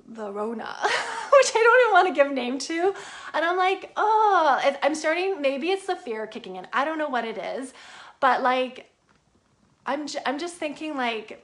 the 0.06 0.30
Rona, 0.30 0.64
which 0.82 1.50
I 1.54 1.62
don't 1.62 1.80
even 1.80 1.92
want 1.92 2.08
to 2.08 2.14
give 2.14 2.30
name 2.30 2.58
to. 2.58 2.94
And 3.32 3.44
I'm 3.44 3.56
like, 3.56 3.90
oh, 3.96 4.76
I'm 4.82 4.94
starting, 4.94 5.40
maybe 5.40 5.70
it's 5.70 5.86
the 5.86 5.96
fear 5.96 6.26
kicking 6.26 6.56
in. 6.56 6.66
I 6.74 6.84
don't 6.84 6.98
know 6.98 7.08
what 7.08 7.24
it 7.24 7.38
is, 7.38 7.72
but 8.20 8.42
like, 8.42 8.90
I'm, 9.86 10.06
j- 10.06 10.18
I'm 10.26 10.38
just 10.38 10.56
thinking 10.56 10.94
like, 10.94 11.42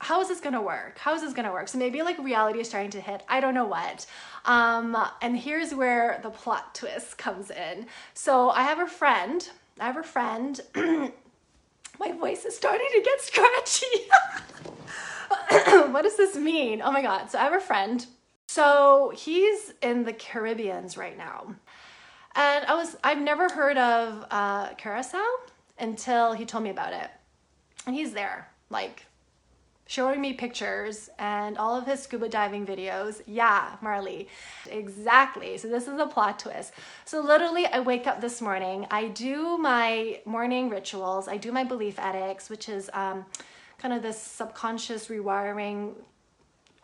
how 0.00 0.20
is 0.20 0.26
this 0.26 0.40
gonna 0.40 0.60
work? 0.60 0.98
How 0.98 1.14
is 1.14 1.22
this 1.22 1.32
gonna 1.32 1.52
work? 1.52 1.68
So 1.68 1.78
maybe 1.78 2.02
like 2.02 2.18
reality 2.18 2.58
is 2.58 2.68
starting 2.68 2.90
to 2.90 3.00
hit. 3.00 3.22
I 3.28 3.38
don't 3.38 3.54
know 3.54 3.66
what. 3.66 4.04
Um, 4.46 4.96
and 5.22 5.38
here's 5.38 5.72
where 5.72 6.18
the 6.24 6.30
plot 6.30 6.74
twist 6.74 7.18
comes 7.18 7.52
in. 7.52 7.86
So 8.14 8.50
I 8.50 8.64
have 8.64 8.80
a 8.80 8.88
friend. 8.88 9.48
I 9.78 9.86
have 9.86 9.96
a 9.96 10.02
friend 10.02 10.60
My 11.98 12.12
voice 12.12 12.44
is 12.44 12.56
starting 12.56 12.88
to 12.94 13.00
get 13.02 13.20
scratchy. 13.20 13.86
what 15.92 16.02
does 16.02 16.16
this 16.16 16.36
mean? 16.36 16.82
Oh 16.82 16.90
my 16.90 17.02
God. 17.02 17.30
So 17.30 17.38
I 17.38 17.44
have 17.44 17.54
a 17.54 17.60
friend. 17.60 18.04
So 18.48 19.12
he's 19.14 19.72
in 19.82 20.04
the 20.04 20.12
Caribbeans 20.12 20.96
right 20.96 21.16
now. 21.16 21.54
And 22.36 22.66
I 22.66 22.74
was, 22.74 22.96
I've 23.04 23.20
never 23.20 23.48
heard 23.48 23.78
of 23.78 24.26
uh, 24.30 24.74
Curacao 24.74 25.24
until 25.78 26.32
he 26.32 26.44
told 26.44 26.64
me 26.64 26.70
about 26.70 26.92
it. 26.92 27.10
And 27.86 27.94
he's 27.94 28.12
there, 28.12 28.48
like 28.70 29.06
showing 29.86 30.20
me 30.20 30.32
pictures 30.32 31.10
and 31.18 31.58
all 31.58 31.76
of 31.76 31.86
his 31.86 32.02
scuba 32.02 32.28
diving 32.28 32.66
videos. 32.66 33.20
Yeah, 33.26 33.76
Marley. 33.80 34.28
Exactly. 34.70 35.58
So 35.58 35.68
this 35.68 35.88
is 35.88 35.98
a 35.98 36.06
plot 36.06 36.38
twist. 36.38 36.72
So 37.04 37.20
literally 37.20 37.66
I 37.66 37.80
wake 37.80 38.06
up 38.06 38.20
this 38.20 38.40
morning, 38.40 38.86
I 38.90 39.08
do 39.08 39.58
my 39.58 40.20
morning 40.24 40.70
rituals, 40.70 41.28
I 41.28 41.36
do 41.36 41.52
my 41.52 41.64
belief 41.64 41.98
ethics, 41.98 42.48
which 42.48 42.68
is 42.68 42.90
um, 42.94 43.26
kind 43.78 43.92
of 43.92 44.02
this 44.02 44.20
subconscious 44.20 45.08
rewiring 45.08 45.94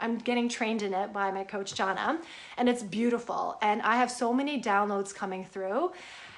I'm 0.01 0.17
getting 0.17 0.49
trained 0.49 0.83
in 0.83 0.95
it 0.95 1.13
by 1.13 1.31
my 1.31 1.45
coach 1.45 1.75
Jana, 1.75 2.19
and 2.57 2.69
it's 2.69 2.83
beautiful. 2.83 3.59
And 3.61 3.83
I 3.83 3.97
have 3.97 4.11
so 4.11 4.33
many 4.33 4.61
downloads 4.61 5.15
coming 5.15 5.45
through. 5.45 5.93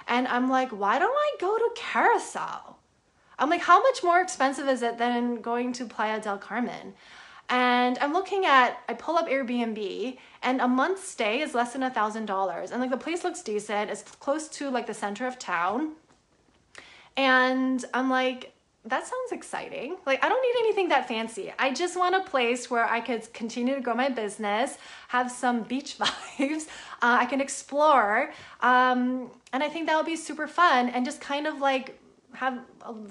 And 0.08 0.26
I'm 0.26 0.50
like, 0.50 0.70
why 0.70 0.98
don't 0.98 1.14
I 1.16 1.36
go 1.40 1.56
to 1.56 1.70
Carousel? 1.76 2.78
I'm 3.42 3.50
like, 3.50 3.62
how 3.62 3.82
much 3.82 4.04
more 4.04 4.20
expensive 4.20 4.68
is 4.68 4.82
it 4.82 4.98
than 4.98 5.40
going 5.40 5.72
to 5.72 5.84
Playa 5.84 6.20
del 6.20 6.38
Carmen? 6.38 6.94
And 7.48 7.98
I'm 7.98 8.12
looking 8.12 8.46
at, 8.46 8.78
I 8.88 8.94
pull 8.94 9.16
up 9.18 9.28
Airbnb 9.28 10.16
and 10.44 10.60
a 10.60 10.68
month 10.68 11.04
stay 11.04 11.40
is 11.40 11.52
less 11.52 11.72
than 11.72 11.82
a 11.82 11.90
thousand 11.90 12.26
dollars. 12.26 12.70
And 12.70 12.80
like 12.80 12.90
the 12.90 12.96
place 12.96 13.24
looks 13.24 13.42
decent, 13.42 13.90
it's 13.90 14.02
close 14.02 14.46
to 14.50 14.70
like 14.70 14.86
the 14.86 14.94
center 14.94 15.26
of 15.26 15.40
town. 15.40 15.94
And 17.16 17.84
I'm 17.92 18.08
like, 18.08 18.52
that 18.84 19.06
sounds 19.06 19.32
exciting. 19.32 19.96
Like, 20.06 20.24
I 20.24 20.28
don't 20.28 20.42
need 20.42 20.64
anything 20.64 20.88
that 20.90 21.08
fancy. 21.08 21.52
I 21.58 21.72
just 21.72 21.96
want 21.96 22.14
a 22.14 22.20
place 22.20 22.70
where 22.70 22.88
I 22.88 23.00
could 23.00 23.32
continue 23.32 23.74
to 23.74 23.80
grow 23.80 23.94
my 23.94 24.08
business, 24.08 24.78
have 25.08 25.32
some 25.32 25.64
beach 25.64 25.98
vibes, 26.00 26.68
uh, 27.02 27.18
I 27.20 27.26
can 27.26 27.40
explore. 27.40 28.32
Um, 28.60 29.30
and 29.52 29.64
I 29.64 29.68
think 29.68 29.88
that 29.88 29.96
would 29.96 30.06
be 30.06 30.16
super 30.16 30.46
fun 30.46 30.88
and 30.90 31.04
just 31.04 31.20
kind 31.20 31.48
of 31.48 31.60
like 31.60 31.98
have 32.34 32.60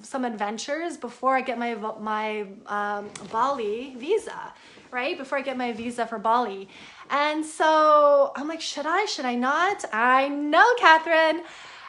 some 0.02 0.26
adventures 0.26 0.98
before 0.98 1.36
I 1.36 1.42
get 1.42 1.58
my 1.58 1.76
my 2.00 2.48
um, 2.68 3.10
Bali 3.32 3.96
visa, 3.98 4.54
right? 4.92 5.18
Before 5.18 5.38
I 5.38 5.42
get 5.42 5.58
my 5.58 5.72
visa 5.74 6.06
for 6.06 6.20
Bali, 6.20 6.70
and 7.10 7.46
so 7.46 8.32
I'm 8.36 8.48
like, 8.48 8.62
should 8.62 8.86
I? 8.86 9.06
Should 9.06 9.26
I 9.26 9.36
not? 9.36 9.86
I 9.94 10.28
know, 10.30 10.66
Catherine, 10.78 11.44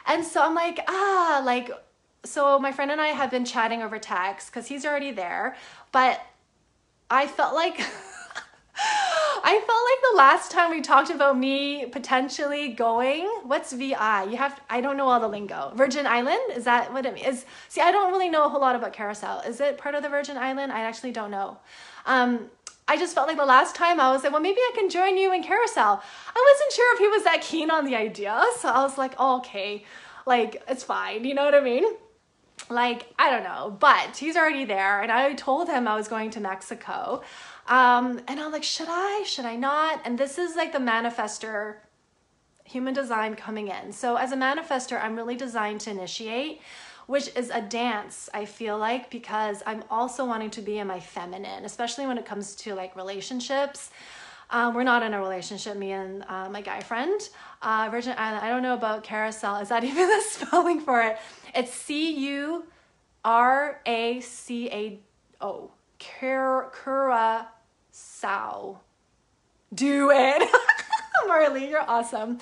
and 0.05 0.25
so 0.25 0.43
I'm 0.43 0.55
like, 0.55 0.79
ah, 0.87 1.41
like, 1.45 1.71
so 2.23 2.59
my 2.59 2.71
friend 2.71 2.91
and 2.91 3.01
I 3.01 3.07
have 3.07 3.31
been 3.31 3.45
chatting 3.45 3.81
over 3.81 3.99
text 3.99 4.51
because 4.51 4.67
he's 4.67 4.85
already 4.85 5.11
there, 5.11 5.55
but 5.91 6.21
I 7.09 7.27
felt 7.27 7.55
like. 7.55 7.79
I 9.45 9.51
felt 9.51 9.67
like 9.67 10.11
the 10.11 10.17
last 10.17 10.51
time 10.51 10.71
we 10.71 10.79
talked 10.79 11.09
about 11.09 11.37
me 11.37 11.85
potentially 11.87 12.69
going, 12.69 13.25
what's 13.43 13.73
VI? 13.73 14.23
You 14.23 14.37
have, 14.37 14.61
I 14.69 14.79
don't 14.79 14.95
know 14.95 15.09
all 15.09 15.19
the 15.19 15.27
lingo. 15.27 15.73
Virgin 15.75 16.07
Island? 16.07 16.39
Is 16.55 16.63
that 16.63 16.93
what 16.93 17.05
it 17.05 17.21
is? 17.25 17.45
See, 17.67 17.81
I 17.81 17.91
don't 17.91 18.09
really 18.09 18.29
know 18.29 18.45
a 18.45 18.49
whole 18.49 18.61
lot 18.61 18.77
about 18.77 18.93
Carousel. 18.93 19.41
Is 19.41 19.59
it 19.59 19.77
part 19.77 19.95
of 19.95 20.03
the 20.03 20.07
Virgin 20.07 20.37
Island? 20.37 20.71
I 20.71 20.81
actually 20.81 21.11
don't 21.11 21.29
know. 21.29 21.57
Um, 22.05 22.49
I 22.87 22.97
just 22.97 23.13
felt 23.13 23.27
like 23.27 23.35
the 23.35 23.45
last 23.45 23.75
time 23.75 23.99
I 23.99 24.11
was 24.13 24.23
like, 24.23 24.31
well, 24.31 24.41
maybe 24.41 24.59
I 24.59 24.71
can 24.75 24.89
join 24.89 25.17
you 25.17 25.33
in 25.33 25.43
Carousel. 25.43 26.01
I 26.35 26.53
wasn't 26.53 26.73
sure 26.73 26.93
if 26.93 26.99
he 26.99 27.07
was 27.09 27.23
that 27.25 27.41
keen 27.41 27.69
on 27.69 27.83
the 27.83 27.97
idea. 27.97 28.41
So 28.59 28.69
I 28.69 28.81
was 28.81 28.97
like, 28.97 29.13
oh, 29.19 29.37
okay, 29.39 29.83
like 30.25 30.63
it's 30.69 30.83
fine. 30.83 31.25
You 31.25 31.33
know 31.33 31.43
what 31.43 31.55
I 31.55 31.61
mean? 31.61 31.83
Like, 32.69 33.07
I 33.19 33.29
don't 33.29 33.43
know, 33.43 33.75
but 33.77 34.15
he's 34.17 34.37
already 34.37 34.63
there. 34.65 35.01
And 35.01 35.11
I 35.11 35.33
told 35.33 35.67
him 35.67 35.87
I 35.87 35.95
was 35.95 36.07
going 36.07 36.29
to 36.31 36.39
Mexico. 36.39 37.21
Um, 37.67 38.21
and 38.27 38.39
I'm 38.39 38.51
like, 38.51 38.63
should 38.63 38.87
I? 38.89 39.23
Should 39.25 39.45
I 39.45 39.55
not? 39.55 40.01
And 40.05 40.17
this 40.17 40.37
is 40.37 40.55
like 40.55 40.73
the 40.73 40.79
manifester 40.79 41.75
human 42.65 42.93
design 42.93 43.35
coming 43.35 43.67
in. 43.67 43.91
So 43.91 44.15
as 44.15 44.31
a 44.31 44.35
manifester, 44.35 45.01
I'm 45.01 45.15
really 45.15 45.35
designed 45.35 45.81
to 45.81 45.91
initiate, 45.91 46.61
which 47.07 47.29
is 47.35 47.49
a 47.49 47.61
dance, 47.61 48.29
I 48.33 48.45
feel 48.45 48.77
like, 48.77 49.09
because 49.09 49.61
I'm 49.65 49.83
also 49.89 50.25
wanting 50.25 50.49
to 50.51 50.61
be 50.61 50.79
in 50.79 50.87
my 50.87 50.99
feminine, 50.99 51.65
especially 51.65 52.05
when 52.07 52.17
it 52.17 52.25
comes 52.25 52.55
to 52.57 52.73
like 52.73 52.95
relationships. 52.95 53.91
Um, 54.49 54.73
we're 54.75 54.83
not 54.83 55.03
in 55.03 55.13
a 55.13 55.19
relationship, 55.19 55.75
me 55.77 55.91
and 55.93 56.23
uh, 56.27 56.49
my 56.49 56.61
guy 56.61 56.79
friend. 56.81 57.19
Uh, 57.61 57.87
Virgin 57.89 58.13
Island, 58.17 58.45
I 58.45 58.49
don't 58.49 58.61
know 58.61 58.75
about 58.75 59.03
carousel. 59.03 59.57
Is 59.57 59.69
that 59.69 59.83
even 59.89 60.07
the 60.07 60.21
spelling 60.21 60.79
for 60.79 61.01
it? 61.01 61.17
It's 61.55 61.73
C 61.73 62.11
U 62.29 62.65
R 63.25 63.81
A 63.85 64.19
C 64.21 64.69
A 64.69 64.99
O. 65.41 65.71
Cura 66.03 67.47
Sao. 67.91 68.79
Do 69.73 70.11
it. 70.11 70.49
Marley, 71.27 71.69
you're 71.69 71.89
awesome. 71.89 72.39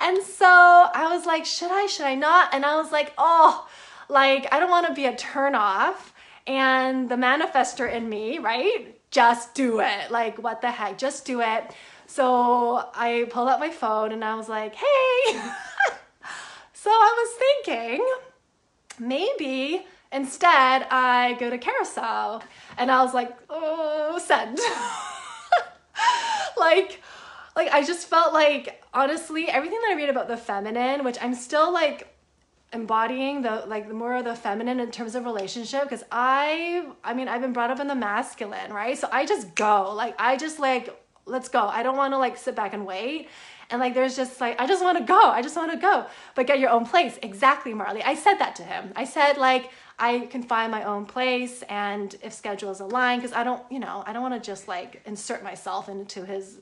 And 0.00 0.22
so 0.22 0.46
I 0.46 1.14
was 1.14 1.26
like, 1.26 1.44
should 1.44 1.70
I, 1.70 1.86
should 1.86 2.06
I 2.06 2.14
not? 2.14 2.54
And 2.54 2.64
I 2.64 2.76
was 2.76 2.90
like, 2.90 3.12
oh, 3.18 3.68
like, 4.08 4.46
I 4.52 4.60
don't 4.60 4.70
want 4.70 4.86
to 4.86 4.94
be 4.94 5.06
a 5.06 5.12
turnoff. 5.12 6.12
And 6.46 7.08
the 7.08 7.16
manifester 7.16 7.90
in 7.90 8.08
me, 8.08 8.38
right? 8.38 8.96
Just 9.10 9.54
do 9.54 9.80
it. 9.80 10.10
Like, 10.10 10.38
what 10.42 10.62
the 10.62 10.70
heck? 10.70 10.96
Just 10.96 11.24
do 11.24 11.40
it. 11.40 11.74
So 12.06 12.88
I 12.94 13.26
pulled 13.30 13.48
out 13.48 13.60
my 13.60 13.70
phone 13.70 14.12
and 14.12 14.24
I 14.24 14.34
was 14.34 14.48
like, 14.48 14.74
hey. 14.74 15.32
so 16.72 16.90
I 16.90 17.26
was 17.26 17.64
thinking, 17.64 18.06
maybe 18.98 19.84
Instead, 20.12 20.86
I 20.90 21.36
go 21.38 21.50
to 21.50 21.58
Carousel 21.58 22.42
and 22.76 22.90
I 22.90 23.02
was 23.02 23.14
like, 23.14 23.36
oh, 23.48 24.18
send. 24.24 24.58
like, 26.56 27.00
like 27.54 27.68
I 27.72 27.84
just 27.84 28.08
felt 28.08 28.32
like 28.32 28.82
honestly 28.92 29.48
everything 29.48 29.78
that 29.82 29.92
I 29.92 29.96
read 29.96 30.10
about 30.10 30.28
the 30.28 30.36
feminine, 30.36 31.04
which 31.04 31.16
I'm 31.20 31.34
still 31.34 31.72
like 31.72 32.08
embodying 32.72 33.42
the 33.42 33.64
like 33.66 33.88
the 33.88 33.94
more 33.94 34.14
of 34.14 34.24
the 34.24 34.34
feminine 34.34 34.78
in 34.80 34.90
terms 34.90 35.14
of 35.14 35.24
relationship 35.24 35.82
because 35.82 36.04
I 36.12 36.86
I 37.02 37.14
mean 37.14 37.28
I've 37.28 37.40
been 37.40 37.52
brought 37.52 37.70
up 37.70 37.80
in 37.80 37.86
the 37.86 37.94
masculine, 37.94 38.72
right? 38.72 38.96
So 38.96 39.08
I 39.12 39.26
just 39.26 39.54
go. 39.54 39.92
Like 39.94 40.14
I 40.18 40.36
just 40.36 40.58
like 40.58 40.96
let's 41.26 41.48
go. 41.48 41.66
I 41.66 41.82
don't 41.82 41.96
want 41.96 42.12
to 42.12 42.18
like 42.18 42.36
sit 42.36 42.54
back 42.54 42.74
and 42.74 42.86
wait. 42.86 43.28
And 43.70 43.78
like 43.78 43.94
there's 43.94 44.16
just 44.16 44.40
like 44.40 44.60
I 44.60 44.66
just 44.66 44.82
want 44.82 44.98
to 44.98 45.04
go. 45.04 45.20
I 45.20 45.42
just 45.42 45.56
want 45.56 45.72
to 45.72 45.78
go. 45.78 46.06
But 46.34 46.46
get 46.46 46.58
your 46.58 46.70
own 46.70 46.86
place. 46.86 47.18
Exactly, 47.22 47.74
Marley. 47.74 48.02
I 48.02 48.14
said 48.14 48.34
that 48.34 48.56
to 48.56 48.62
him. 48.62 48.92
I 48.96 49.04
said 49.04 49.36
like 49.36 49.70
I 50.00 50.20
can 50.30 50.42
find 50.42 50.72
my 50.72 50.84
own 50.84 51.04
place 51.04 51.62
and 51.68 52.16
if 52.22 52.32
schedules 52.32 52.80
align, 52.80 53.18
because 53.18 53.34
I 53.34 53.44
don't, 53.44 53.62
you 53.70 53.78
know, 53.78 54.02
I 54.06 54.14
don't 54.14 54.22
want 54.22 54.34
to 54.34 54.40
just 54.40 54.66
like 54.66 55.02
insert 55.04 55.44
myself 55.44 55.88
into 55.90 56.24
his 56.24 56.58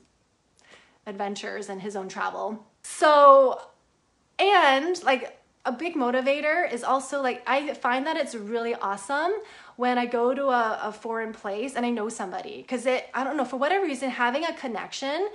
adventures 1.07 1.69
and 1.69 1.81
his 1.81 1.95
own 1.95 2.09
travel. 2.09 2.67
So, 2.83 3.61
and 4.37 5.01
like 5.03 5.39
a 5.65 5.71
big 5.71 5.95
motivator 5.95 6.71
is 6.71 6.83
also 6.83 7.21
like, 7.21 7.41
I 7.47 7.73
find 7.75 8.05
that 8.07 8.17
it's 8.17 8.35
really 8.35 8.75
awesome 8.75 9.31
when 9.77 9.97
I 9.97 10.05
go 10.05 10.33
to 10.33 10.47
a, 10.47 10.79
a 10.83 10.91
foreign 10.91 11.31
place 11.31 11.75
and 11.75 11.85
I 11.85 11.91
know 11.91 12.09
somebody. 12.09 12.57
Because 12.57 12.85
it, 12.85 13.09
I 13.13 13.23
don't 13.23 13.37
know, 13.37 13.45
for 13.45 13.57
whatever 13.57 13.85
reason, 13.85 14.09
having 14.09 14.43
a 14.43 14.53
connection 14.53 15.29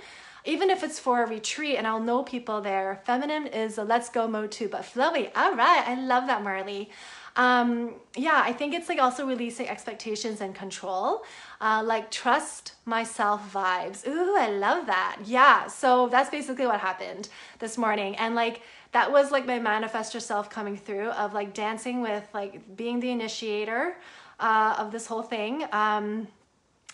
even 0.47 0.69
if 0.69 0.83
it's 0.83 0.99
for 0.99 1.23
a 1.23 1.27
retreat 1.27 1.75
and 1.75 1.87
I'll 1.87 1.99
know 1.99 2.21
people 2.21 2.61
there, 2.61 3.01
feminine 3.03 3.47
is 3.47 3.79
a 3.79 3.83
let's 3.83 4.09
go 4.09 4.27
mode 4.27 4.51
too, 4.51 4.69
but 4.69 4.83
flowy, 4.83 5.31
all 5.35 5.55
right, 5.55 5.83
I 5.87 5.95
love 5.99 6.27
that, 6.27 6.43
Marley 6.43 6.91
um, 7.35 7.95
yeah, 8.15 8.41
I 8.43 8.53
think 8.53 8.73
it's 8.73 8.87
like 8.87 8.99
also 8.99 9.25
releasing 9.25 9.67
expectations 9.67 10.41
and 10.41 10.55
control, 10.55 11.23
uh, 11.59 11.83
like 11.85 12.09
trust 12.09 12.73
myself 12.85 13.53
vibes. 13.53 14.07
Ooh, 14.07 14.35
I 14.37 14.49
love 14.49 14.85
that. 14.85 15.17
Yeah, 15.25 15.67
so 15.67 16.07
that's 16.07 16.29
basically 16.29 16.65
what 16.65 16.79
happened 16.79 17.27
this 17.59 17.77
morning. 17.77 18.15
And 18.15 18.35
like, 18.35 18.61
that 18.93 19.11
was 19.11 19.31
like 19.31 19.45
my 19.45 19.59
manifestor 19.59 20.21
self 20.21 20.49
coming 20.49 20.77
through 20.77 21.09
of 21.09 21.33
like 21.33 21.53
dancing 21.53 22.01
with 22.01 22.25
like 22.33 22.77
being 22.77 23.01
the 23.01 23.11
initiator 23.11 23.97
uh, 24.39 24.75
of 24.79 24.93
this 24.93 25.05
whole 25.05 25.21
thing 25.21 25.65
um, 25.73 26.27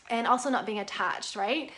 and 0.10 0.26
also 0.26 0.50
not 0.50 0.66
being 0.66 0.80
attached, 0.80 1.36
right? 1.36 1.72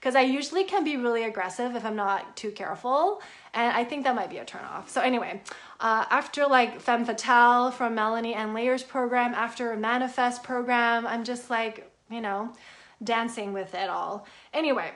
Because 0.00 0.16
I 0.16 0.22
usually 0.22 0.64
can 0.64 0.82
be 0.82 0.96
really 0.96 1.24
aggressive 1.24 1.76
if 1.76 1.84
I'm 1.84 1.94
not 1.94 2.34
too 2.34 2.50
careful. 2.52 3.20
And 3.52 3.76
I 3.76 3.84
think 3.84 4.04
that 4.04 4.14
might 4.14 4.30
be 4.30 4.38
a 4.38 4.46
turnoff. 4.46 4.88
So 4.88 5.02
anyway, 5.02 5.42
uh, 5.78 6.06
after 6.08 6.46
like 6.46 6.80
Femme 6.80 7.04
Fatale 7.04 7.70
from 7.70 7.94
Melanie 7.94 8.32
Ann 8.32 8.54
Layer's 8.54 8.82
program, 8.82 9.34
after 9.34 9.76
Manifest 9.76 10.42
program, 10.42 11.06
I'm 11.06 11.22
just 11.22 11.50
like, 11.50 11.92
you 12.10 12.22
know, 12.22 12.54
dancing 13.04 13.52
with 13.52 13.74
it 13.74 13.90
all. 13.90 14.26
Anyway, 14.54 14.90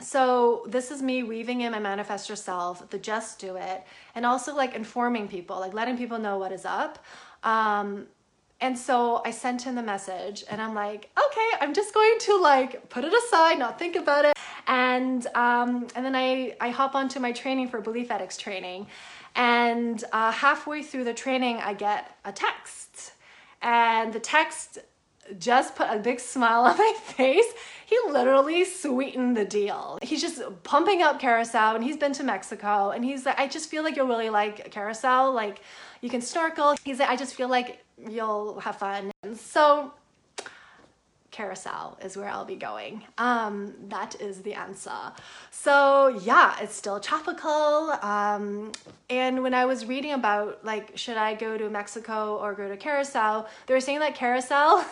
so 0.00 0.64
this 0.68 0.90
is 0.90 1.02
me 1.02 1.22
weaving 1.22 1.62
in 1.62 1.72
my 1.72 1.78
manifestor 1.78 2.36
self, 2.36 2.90
the 2.90 2.98
just 2.98 3.38
do 3.38 3.56
it, 3.56 3.84
and 4.14 4.26
also 4.26 4.54
like 4.54 4.74
informing 4.74 5.28
people, 5.28 5.58
like 5.58 5.72
letting 5.72 5.96
people 5.96 6.18
know 6.18 6.38
what 6.38 6.52
is 6.52 6.64
up. 6.64 6.98
Um, 7.42 8.06
and 8.60 8.78
so 8.78 9.20
I 9.24 9.32
sent 9.32 9.62
him 9.62 9.74
the 9.74 9.82
message 9.82 10.44
and 10.50 10.62
I'm 10.62 10.74
like, 10.74 11.10
okay, 11.18 11.48
I'm 11.60 11.74
just 11.74 11.92
going 11.92 12.16
to 12.20 12.40
like 12.40 12.88
put 12.88 13.04
it 13.04 13.12
aside, 13.12 13.58
not 13.58 13.78
think 13.78 13.96
about 13.96 14.24
it. 14.24 14.36
And 14.66 15.26
um, 15.34 15.86
and 15.94 16.04
then 16.04 16.16
I, 16.16 16.56
I 16.60 16.70
hop 16.70 16.94
onto 16.94 17.20
my 17.20 17.32
training 17.32 17.68
for 17.68 17.80
belief 17.80 18.10
ethics 18.10 18.36
training. 18.36 18.86
And 19.34 20.02
uh, 20.12 20.32
halfway 20.32 20.82
through 20.82 21.04
the 21.04 21.12
training, 21.12 21.58
I 21.58 21.74
get 21.74 22.16
a 22.24 22.32
text. 22.32 23.12
And 23.60 24.12
the 24.12 24.20
text 24.20 24.78
just 25.38 25.74
put 25.74 25.88
a 25.90 25.98
big 25.98 26.20
smile 26.20 26.62
on 26.70 26.78
my 26.78 26.94
face. 26.98 27.46
He 27.84 27.98
literally 28.08 28.64
sweetened 28.64 29.36
the 29.36 29.44
deal. 29.44 29.98
He's 30.02 30.22
just 30.22 30.40
pumping 30.62 31.02
up 31.02 31.20
Carousel 31.20 31.74
and 31.74 31.84
he's 31.84 31.96
been 31.96 32.12
to 32.14 32.24
Mexico 32.24 32.90
and 32.90 33.04
he's 33.04 33.26
like, 33.26 33.38
I 33.38 33.48
just 33.48 33.68
feel 33.68 33.82
like 33.82 33.96
you'll 33.96 34.08
really 34.08 34.30
like 34.30 34.70
Carousel. 34.70 35.32
Like 35.32 35.60
you 36.00 36.08
can 36.08 36.22
snorkel. 36.22 36.76
He's 36.84 36.98
like, 37.00 37.10
I 37.10 37.16
just 37.16 37.34
feel 37.34 37.48
like 37.48 37.84
you'll 37.98 38.60
have 38.60 38.76
fun. 38.76 39.10
So 39.34 39.92
carousel 41.30 41.98
is 42.02 42.16
where 42.16 42.28
I'll 42.28 42.46
be 42.46 42.56
going. 42.56 43.04
Um, 43.18 43.74
that 43.88 44.18
is 44.20 44.40
the 44.40 44.54
answer. 44.54 45.12
So 45.50 46.18
yeah, 46.22 46.56
it's 46.60 46.74
still 46.74 46.98
tropical. 46.98 47.90
Um, 48.00 48.72
and 49.10 49.42
when 49.42 49.52
I 49.52 49.66
was 49.66 49.84
reading 49.84 50.12
about 50.12 50.64
like, 50.64 50.96
should 50.96 51.18
I 51.18 51.34
go 51.34 51.58
to 51.58 51.68
Mexico 51.68 52.38
or 52.38 52.54
go 52.54 52.68
to 52.68 52.76
carousel, 52.76 53.48
they 53.66 53.74
were 53.74 53.80
saying 53.80 54.00
that 54.00 54.14
carousel, 54.14 54.84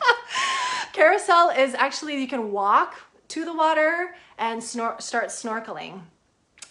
carousel 0.92 1.50
is 1.50 1.74
actually 1.74 2.20
you 2.20 2.28
can 2.28 2.52
walk 2.52 2.94
to 3.28 3.44
the 3.44 3.52
water 3.52 4.14
and 4.38 4.62
snor- 4.62 5.00
start 5.00 5.26
snorkeling 5.26 6.00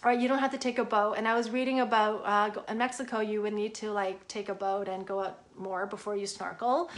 or 0.04 0.12
you 0.12 0.28
don't 0.28 0.38
have 0.38 0.50
to 0.52 0.58
take 0.58 0.78
a 0.78 0.84
boat. 0.84 1.14
And 1.18 1.28
I 1.28 1.34
was 1.34 1.50
reading 1.50 1.80
about 1.80 2.22
uh, 2.24 2.62
in 2.68 2.78
Mexico, 2.78 3.20
you 3.20 3.42
would 3.42 3.52
need 3.52 3.74
to 3.76 3.92
like 3.92 4.26
take 4.28 4.48
a 4.48 4.54
boat 4.54 4.88
and 4.88 5.06
go 5.06 5.22
out 5.24 5.38
more 5.56 5.86
before 5.86 6.16
you 6.16 6.26
snorkel. 6.26 6.90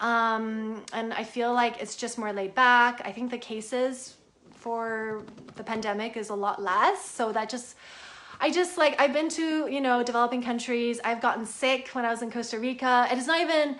Um, 0.00 0.82
and 0.92 1.14
I 1.14 1.24
feel 1.24 1.54
like 1.54 1.80
it's 1.80 1.96
just 1.96 2.18
more 2.18 2.32
laid 2.32 2.54
back. 2.54 3.00
I 3.04 3.12
think 3.12 3.30
the 3.30 3.38
cases 3.38 4.16
for 4.50 5.22
the 5.56 5.64
pandemic 5.64 6.16
is 6.16 6.28
a 6.28 6.34
lot 6.34 6.60
less. 6.60 7.04
So 7.04 7.32
that 7.32 7.48
just, 7.48 7.76
I 8.40 8.50
just 8.50 8.76
like, 8.76 9.00
I've 9.00 9.12
been 9.12 9.28
to, 9.30 9.68
you 9.68 9.80
know, 9.80 10.02
developing 10.02 10.42
countries. 10.42 11.00
I've 11.04 11.20
gotten 11.20 11.46
sick 11.46 11.88
when 11.92 12.04
I 12.04 12.10
was 12.10 12.22
in 12.22 12.30
Costa 12.30 12.58
Rica. 12.58 13.06
And 13.08 13.18
it's 13.18 13.28
not 13.28 13.40
even 13.40 13.76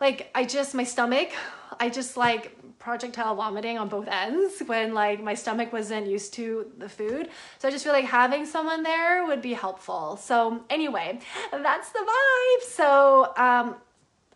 like, 0.00 0.30
I 0.34 0.44
just, 0.44 0.74
my 0.74 0.84
stomach, 0.84 1.30
I 1.80 1.88
just 1.88 2.16
like 2.18 2.56
projectile 2.78 3.34
vomiting 3.34 3.78
on 3.78 3.88
both 3.88 4.06
ends 4.06 4.62
when 4.66 4.92
like 4.92 5.22
my 5.22 5.34
stomach 5.34 5.72
wasn't 5.72 6.06
used 6.06 6.34
to 6.34 6.70
the 6.78 6.88
food. 6.88 7.30
So 7.58 7.68
I 7.68 7.70
just 7.70 7.84
feel 7.84 7.94
like 7.94 8.04
having 8.04 8.44
someone 8.44 8.82
there 8.82 9.26
would 9.26 9.40
be 9.40 9.54
helpful. 9.54 10.18
So 10.18 10.62
anyway, 10.68 11.20
that's 11.50 11.90
the 11.90 11.98
vibe. 11.98 12.62
So 12.68 13.32
um, 13.36 13.76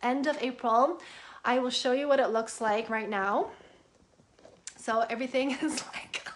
end 0.01 0.25
of 0.25 0.37
April, 0.41 0.99
I 1.43 1.59
will 1.59 1.69
show 1.69 1.91
you 1.91 2.07
what 2.07 2.19
it 2.19 2.29
looks 2.29 2.59
like 2.59 2.89
right 2.89 3.09
now. 3.09 3.51
So 4.77 5.05
everything 5.07 5.51
is 5.61 5.83
like 5.93 6.27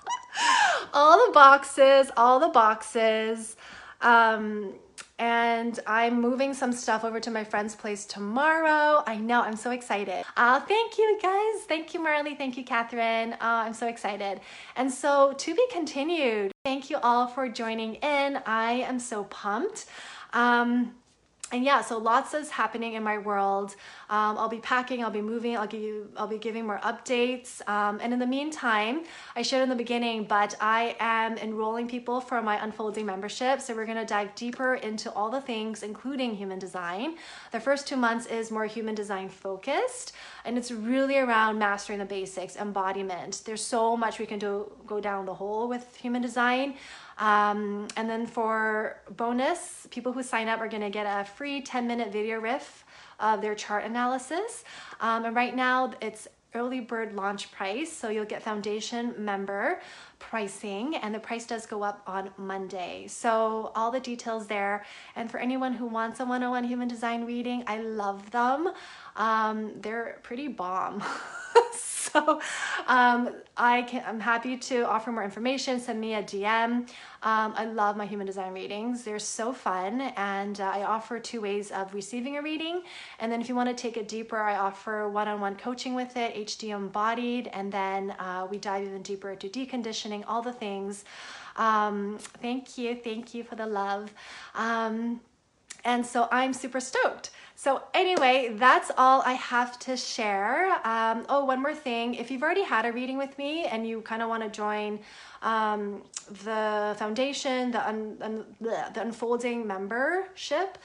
all 0.92 1.24
the 1.26 1.32
boxes, 1.32 2.10
all 2.16 2.40
the 2.40 2.48
boxes. 2.48 3.56
Um, 4.00 4.74
and 5.18 5.78
I'm 5.86 6.20
moving 6.20 6.54
some 6.54 6.72
stuff 6.72 7.04
over 7.04 7.20
to 7.20 7.30
my 7.30 7.44
friend's 7.44 7.74
place 7.74 8.04
tomorrow. 8.04 9.02
I 9.06 9.16
know, 9.16 9.42
I'm 9.42 9.56
so 9.56 9.70
excited. 9.70 10.24
Uh, 10.36 10.60
thank 10.60 10.98
you 10.98 11.18
guys. 11.22 11.64
Thank 11.64 11.94
you, 11.94 12.02
Marley. 12.02 12.34
Thank 12.34 12.56
you, 12.56 12.64
Catherine. 12.64 13.34
Uh, 13.34 13.36
I'm 13.40 13.74
so 13.74 13.86
excited. 13.86 14.40
And 14.76 14.90
so, 14.90 15.34
to 15.38 15.54
be 15.54 15.64
continued, 15.70 16.52
thank 16.64 16.90
you 16.90 16.98
all 17.02 17.26
for 17.26 17.48
joining 17.48 17.96
in. 17.96 18.40
I 18.46 18.72
am 18.72 18.98
so 18.98 19.24
pumped. 19.24 19.86
Um, 20.32 20.94
and 21.52 21.62
yeah, 21.62 21.82
so 21.82 21.98
lots 21.98 22.32
is 22.32 22.50
happening 22.50 22.94
in 22.94 23.02
my 23.02 23.18
world. 23.18 23.76
Um, 24.08 24.38
I'll 24.38 24.48
be 24.48 24.58
packing, 24.58 25.04
I'll 25.04 25.10
be 25.10 25.20
moving, 25.20 25.56
I'll 25.56 25.66
give 25.66 25.82
you, 25.82 26.08
I'll 26.16 26.26
be 26.26 26.38
giving 26.38 26.66
more 26.66 26.78
updates. 26.78 27.66
Um, 27.68 28.00
and 28.02 28.12
in 28.12 28.18
the 28.18 28.26
meantime, 28.26 29.04
I 29.36 29.42
shared 29.42 29.62
in 29.62 29.68
the 29.68 29.76
beginning, 29.76 30.24
but 30.24 30.54
I 30.60 30.96
am 30.98 31.36
enrolling 31.36 31.88
people 31.88 32.20
for 32.20 32.40
my 32.40 32.62
unfolding 32.64 33.04
membership. 33.04 33.60
So 33.60 33.74
we're 33.74 33.84
gonna 33.84 34.06
dive 34.06 34.34
deeper 34.34 34.76
into 34.76 35.12
all 35.12 35.30
the 35.30 35.42
things, 35.42 35.82
including 35.82 36.34
human 36.34 36.58
design. 36.58 37.16
The 37.52 37.60
first 37.60 37.86
two 37.86 37.96
months 37.96 38.26
is 38.26 38.50
more 38.50 38.64
human 38.64 38.94
design 38.94 39.28
focused, 39.28 40.12
and 40.46 40.56
it's 40.56 40.70
really 40.70 41.18
around 41.18 41.58
mastering 41.58 41.98
the 41.98 42.06
basics, 42.06 42.56
embodiment. 42.56 43.42
There's 43.44 43.62
so 43.62 43.94
much 43.94 44.18
we 44.18 44.26
can 44.26 44.38
do, 44.38 44.72
go 44.86 45.00
down 45.00 45.26
the 45.26 45.34
hole 45.34 45.68
with 45.68 45.96
human 45.96 46.22
design. 46.22 46.74
Um, 47.22 47.86
and 47.96 48.10
then 48.10 48.26
for 48.26 48.96
bonus, 49.16 49.86
people 49.92 50.12
who 50.12 50.24
sign 50.24 50.48
up 50.48 50.58
are 50.58 50.66
going 50.66 50.82
to 50.82 50.90
get 50.90 51.06
a 51.06 51.24
free 51.24 51.60
10 51.60 51.86
minute 51.86 52.12
video 52.12 52.40
riff 52.40 52.84
of 53.20 53.40
their 53.40 53.54
chart 53.54 53.84
analysis. 53.84 54.64
Um, 55.00 55.24
and 55.26 55.36
right 55.36 55.54
now 55.54 55.92
it's 56.00 56.26
early 56.54 56.80
bird 56.80 57.14
launch 57.14 57.52
price. 57.52 57.92
So 57.92 58.08
you'll 58.08 58.24
get 58.24 58.42
foundation 58.42 59.14
member 59.16 59.80
pricing 60.18 60.96
and 60.96 61.14
the 61.14 61.20
price 61.20 61.46
does 61.46 61.64
go 61.64 61.84
up 61.84 62.02
on 62.08 62.30
Monday. 62.36 63.06
So 63.06 63.70
all 63.76 63.92
the 63.92 64.00
details 64.00 64.48
there. 64.48 64.84
And 65.14 65.30
for 65.30 65.38
anyone 65.38 65.74
who 65.74 65.86
wants 65.86 66.18
a 66.18 66.24
101 66.24 66.64
human 66.64 66.88
design 66.88 67.24
reading, 67.24 67.62
I 67.68 67.78
love 67.78 68.32
them. 68.32 68.72
Um, 69.14 69.74
they're 69.80 70.18
pretty 70.24 70.48
bomb. 70.48 71.04
so 72.12 72.40
um, 72.86 73.30
I 73.56 73.82
can, 73.82 74.04
I'm 74.06 74.20
happy 74.20 74.56
to 74.56 74.86
offer 74.86 75.10
more 75.12 75.24
information. 75.24 75.80
Send 75.80 76.00
me 76.00 76.14
a 76.14 76.22
DM. 76.22 76.88
Um, 77.22 77.54
I 77.56 77.64
love 77.64 77.96
my 77.96 78.06
human 78.06 78.26
design 78.26 78.52
readings. 78.52 79.04
They're 79.04 79.18
so 79.18 79.52
fun. 79.52 80.00
And 80.16 80.60
uh, 80.60 80.64
I 80.64 80.82
offer 80.84 81.18
two 81.18 81.40
ways 81.40 81.70
of 81.70 81.94
receiving 81.94 82.36
a 82.36 82.42
reading. 82.42 82.82
And 83.18 83.30
then 83.30 83.40
if 83.40 83.48
you 83.48 83.54
want 83.54 83.68
to 83.68 83.74
take 83.74 83.96
it 83.96 84.08
deeper, 84.08 84.38
I 84.38 84.56
offer 84.56 85.08
one-on-one 85.08 85.56
coaching 85.56 85.94
with 85.94 86.16
it, 86.16 86.34
HD 86.34 86.74
embodied. 86.74 87.48
And 87.52 87.72
then 87.72 88.10
uh, 88.18 88.46
we 88.50 88.58
dive 88.58 88.86
even 88.86 89.02
deeper 89.02 89.30
into 89.30 89.48
deconditioning, 89.48 90.24
all 90.26 90.42
the 90.42 90.52
things. 90.52 91.04
Um, 91.56 92.18
thank 92.18 92.78
you. 92.78 92.94
Thank 92.94 93.34
you 93.34 93.44
for 93.44 93.56
the 93.56 93.66
love. 93.66 94.12
Um, 94.54 95.20
and 95.84 96.04
so 96.04 96.28
I'm 96.30 96.52
super 96.52 96.80
stoked. 96.80 97.30
So, 97.54 97.82
anyway, 97.94 98.54
that's 98.56 98.90
all 98.96 99.22
I 99.24 99.34
have 99.34 99.78
to 99.80 99.96
share. 99.96 100.72
Um, 100.84 101.24
oh, 101.28 101.44
one 101.44 101.62
more 101.62 101.74
thing. 101.74 102.14
If 102.14 102.30
you've 102.30 102.42
already 102.42 102.64
had 102.64 102.86
a 102.86 102.92
reading 102.92 103.18
with 103.18 103.36
me 103.38 103.66
and 103.66 103.86
you 103.86 104.00
kind 104.00 104.22
of 104.22 104.28
want 104.28 104.42
to 104.42 104.48
join 104.48 104.98
um, 105.42 106.02
the 106.44 106.96
foundation, 106.98 107.70
the, 107.70 107.86
un, 107.86 108.16
un, 108.20 108.44
the 108.60 109.00
unfolding 109.00 109.66
membership, 109.66 110.78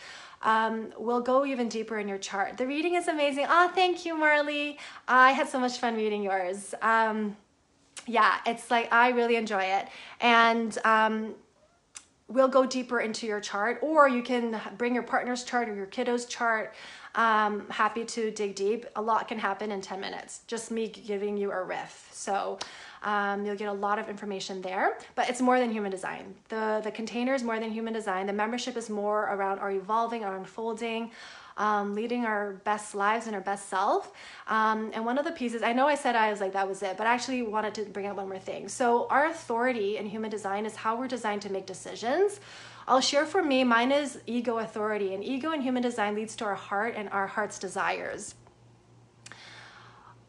um, 0.43 0.93
we'll 0.97 1.21
go 1.21 1.45
even 1.45 1.67
deeper 1.67 1.97
in 1.97 2.07
your 2.07 2.19
chart. 2.19 2.57
The 2.57 2.67
reading 2.67 2.95
is 2.95 3.07
amazing. 3.07 3.47
Oh, 3.49 3.71
thank 3.73 4.05
you, 4.05 4.15
Marley. 4.15 4.77
I 5.07 5.31
had 5.31 5.47
so 5.47 5.60
much 5.60 5.79
fun 5.79 5.95
reading 5.95 6.21
yours. 6.21 6.75
Um, 6.81 7.36
yeah, 8.05 8.38
it's 8.45 8.69
like 8.69 8.93
I 8.93 9.10
really 9.10 9.36
enjoy 9.36 9.63
it. 9.63 9.88
And 10.21 10.77
um, 10.86 11.36
we'll 12.27 12.47
go 12.47 12.65
deeper 12.65 12.99
into 12.99 13.25
your 13.25 13.39
chart, 13.39 13.79
or 13.81 14.07
you 14.07 14.21
can 14.21 14.59
bring 14.77 14.93
your 14.93 15.03
partner's 15.03 15.43
chart 15.43 15.69
or 15.69 15.75
your 15.75 15.85
kiddo's 15.85 16.25
chart. 16.25 16.73
Um, 17.15 17.67
happy 17.69 18.05
to 18.05 18.31
dig 18.31 18.55
deep. 18.55 18.85
A 18.95 19.01
lot 19.01 19.27
can 19.27 19.39
happen 19.39 19.71
in 19.71 19.81
10 19.81 19.99
minutes, 19.99 20.41
just 20.45 20.69
me 20.69 20.87
giving 20.87 21.37
you 21.37 21.51
a 21.51 21.63
riff. 21.63 22.09
So 22.11 22.59
um, 23.03 23.45
you'll 23.45 23.55
get 23.55 23.69
a 23.69 23.73
lot 23.73 23.97
of 23.97 24.09
information 24.09 24.61
there, 24.61 24.97
but 25.15 25.29
it's 25.29 25.41
more 25.41 25.59
than 25.59 25.71
human 25.71 25.89
design. 25.89 26.35
The, 26.49 26.81
the 26.83 26.91
container 26.91 27.33
is 27.33 27.43
more 27.43 27.59
than 27.59 27.71
human 27.71 27.93
design. 27.93 28.27
The 28.27 28.33
membership 28.33 28.77
is 28.77 28.89
more 28.89 29.23
around 29.33 29.59
our 29.59 29.71
evolving, 29.71 30.23
our 30.23 30.37
unfolding, 30.37 31.11
um, 31.57 31.93
leading 31.95 32.25
our 32.25 32.53
best 32.63 32.95
lives 32.95 33.27
and 33.27 33.35
our 33.35 33.41
best 33.41 33.69
self. 33.69 34.11
Um, 34.47 34.91
and 34.93 35.05
one 35.05 35.17
of 35.17 35.25
the 35.25 35.31
pieces, 35.31 35.63
I 35.63 35.73
know 35.73 35.87
I 35.87 35.95
said 35.95 36.15
I 36.15 36.31
was 36.31 36.39
like, 36.39 36.53
that 36.53 36.67
was 36.67 36.81
it, 36.81 36.97
but 36.97 37.07
I 37.07 37.13
actually 37.13 37.41
wanted 37.41 37.73
to 37.75 37.83
bring 37.83 38.05
up 38.05 38.17
one 38.17 38.29
more 38.29 38.39
thing. 38.39 38.67
So, 38.69 39.07
our 39.09 39.25
authority 39.27 39.97
in 39.97 40.05
human 40.05 40.29
design 40.29 40.65
is 40.65 40.75
how 40.75 40.95
we're 40.95 41.07
designed 41.07 41.41
to 41.43 41.51
make 41.51 41.65
decisions. 41.65 42.39
I'll 42.87 43.01
share 43.01 43.25
for 43.25 43.43
me, 43.43 43.63
mine 43.65 43.91
is 43.91 44.19
ego 44.27 44.59
authority, 44.59 45.13
and 45.13 45.23
ego 45.23 45.51
in 45.51 45.61
human 45.61 45.83
design 45.83 46.15
leads 46.15 46.35
to 46.37 46.45
our 46.45 46.55
heart 46.55 46.93
and 46.95 47.09
our 47.09 47.27
heart's 47.27 47.59
desires 47.59 48.35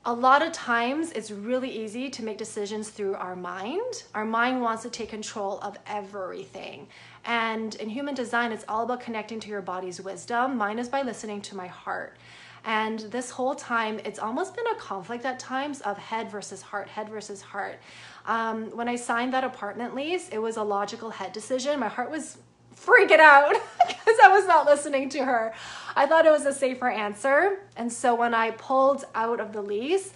a 0.05 0.13
lot 0.13 0.43
of 0.43 0.53
times 0.53 1.13
it's 1.13 1.31
really 1.31 1.71
easy 1.71 2.09
to 2.09 2.25
make 2.25 2.39
decisions 2.39 2.89
through 2.89 3.15
our 3.15 3.37
mind. 3.37 4.05
Our 4.15 4.25
mind 4.25 4.63
wants 4.63 4.83
to 4.85 4.91
take 4.91 5.11
control 5.11 5.59
of 5.61 5.77
everything. 5.87 6.87
And 7.25 7.75
in 7.75 7.89
human 7.89 8.15
design, 8.15 8.53
it's 8.53 8.65
all 8.69 8.85
about 8.85 9.01
connecting 9.01 9.41
to 9.41 9.49
your 9.49 9.61
body's 9.61 10.01
wisdom. 10.01 10.57
Mine 10.57 10.79
is 10.79 10.89
by 10.89 11.03
listening 11.03 11.43
to 11.43 11.57
my 11.57 11.67
heart. 11.67 12.17
And 12.65 13.01
this 13.01 13.31
whole 13.31 13.55
time, 13.55 14.01
it's 14.05 14.19
almost 14.19 14.57
been 14.57 14.67
a 14.67 14.75
conflict 14.77 15.25
at 15.25 15.39
times 15.39 15.81
of 15.83 15.99
head 15.99 16.31
versus 16.31 16.63
heart, 16.63 16.89
head 16.89 17.09
versus 17.09 17.43
heart. 17.43 17.79
Um, 18.27 18.71
when 18.77 18.89
I 18.89 18.97
signed 18.97 19.33
that 19.33 19.45
apartment 19.45 19.95
lease, 19.95 20.29
it 20.31 20.39
was 20.39 20.57
a 20.57 20.63
logical 20.63 21.11
head 21.11 21.33
decision. 21.33 21.79
My 21.81 21.89
heart 21.89 22.11
was 22.11 22.39
freaking 22.85 23.21
out 23.21 23.55
because 23.87 24.17
I 24.23 24.29
was 24.29 24.47
not 24.47 24.67
listening 24.67 25.09
to 25.11 25.25
her. 25.25 25.53
I 25.97 26.07
thought 26.07 26.27
it 26.27 26.31
was 26.31 26.47
a 26.47 26.53
safer 26.53 26.89
answer. 26.89 27.59
And 27.77 27.93
so 27.93 28.15
when 28.15 28.35
I 28.35 28.53
pulled 28.53 29.05
out 29.15 29.41
of 29.41 29.53
the 29.53 29.63
lease, 29.63 30.13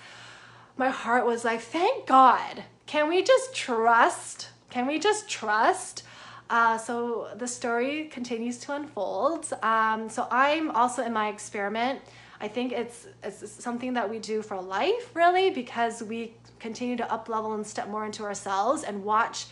my 0.76 0.88
heart 0.88 1.26
was 1.26 1.44
like, 1.44 1.60
thank 1.60 2.06
God. 2.06 2.64
Can 2.86 3.08
we 3.08 3.22
just 3.22 3.54
trust? 3.54 4.48
Can 4.70 4.86
we 4.86 4.98
just 4.98 5.28
trust? 5.28 6.04
Uh, 6.50 6.76
so 6.76 7.28
the 7.36 7.48
story 7.48 8.08
continues 8.12 8.58
to 8.58 8.74
unfold. 8.74 9.50
Um, 9.62 10.08
so 10.08 10.28
I'm 10.30 10.70
also 10.70 11.02
in 11.02 11.12
my 11.12 11.28
experiment. 11.28 12.00
I 12.40 12.48
think 12.48 12.72
it's, 12.72 13.06
it's 13.22 13.50
something 13.62 13.94
that 13.94 14.10
we 14.10 14.18
do 14.18 14.42
for 14.42 14.60
life, 14.60 15.14
really, 15.14 15.50
because 15.50 16.02
we 16.02 16.34
continue 16.58 16.96
to 16.96 17.12
up 17.12 17.28
level 17.28 17.54
and 17.54 17.66
step 17.66 17.88
more 17.88 18.04
into 18.04 18.24
ourselves 18.24 18.82
and 18.82 19.04
watch 19.04 19.46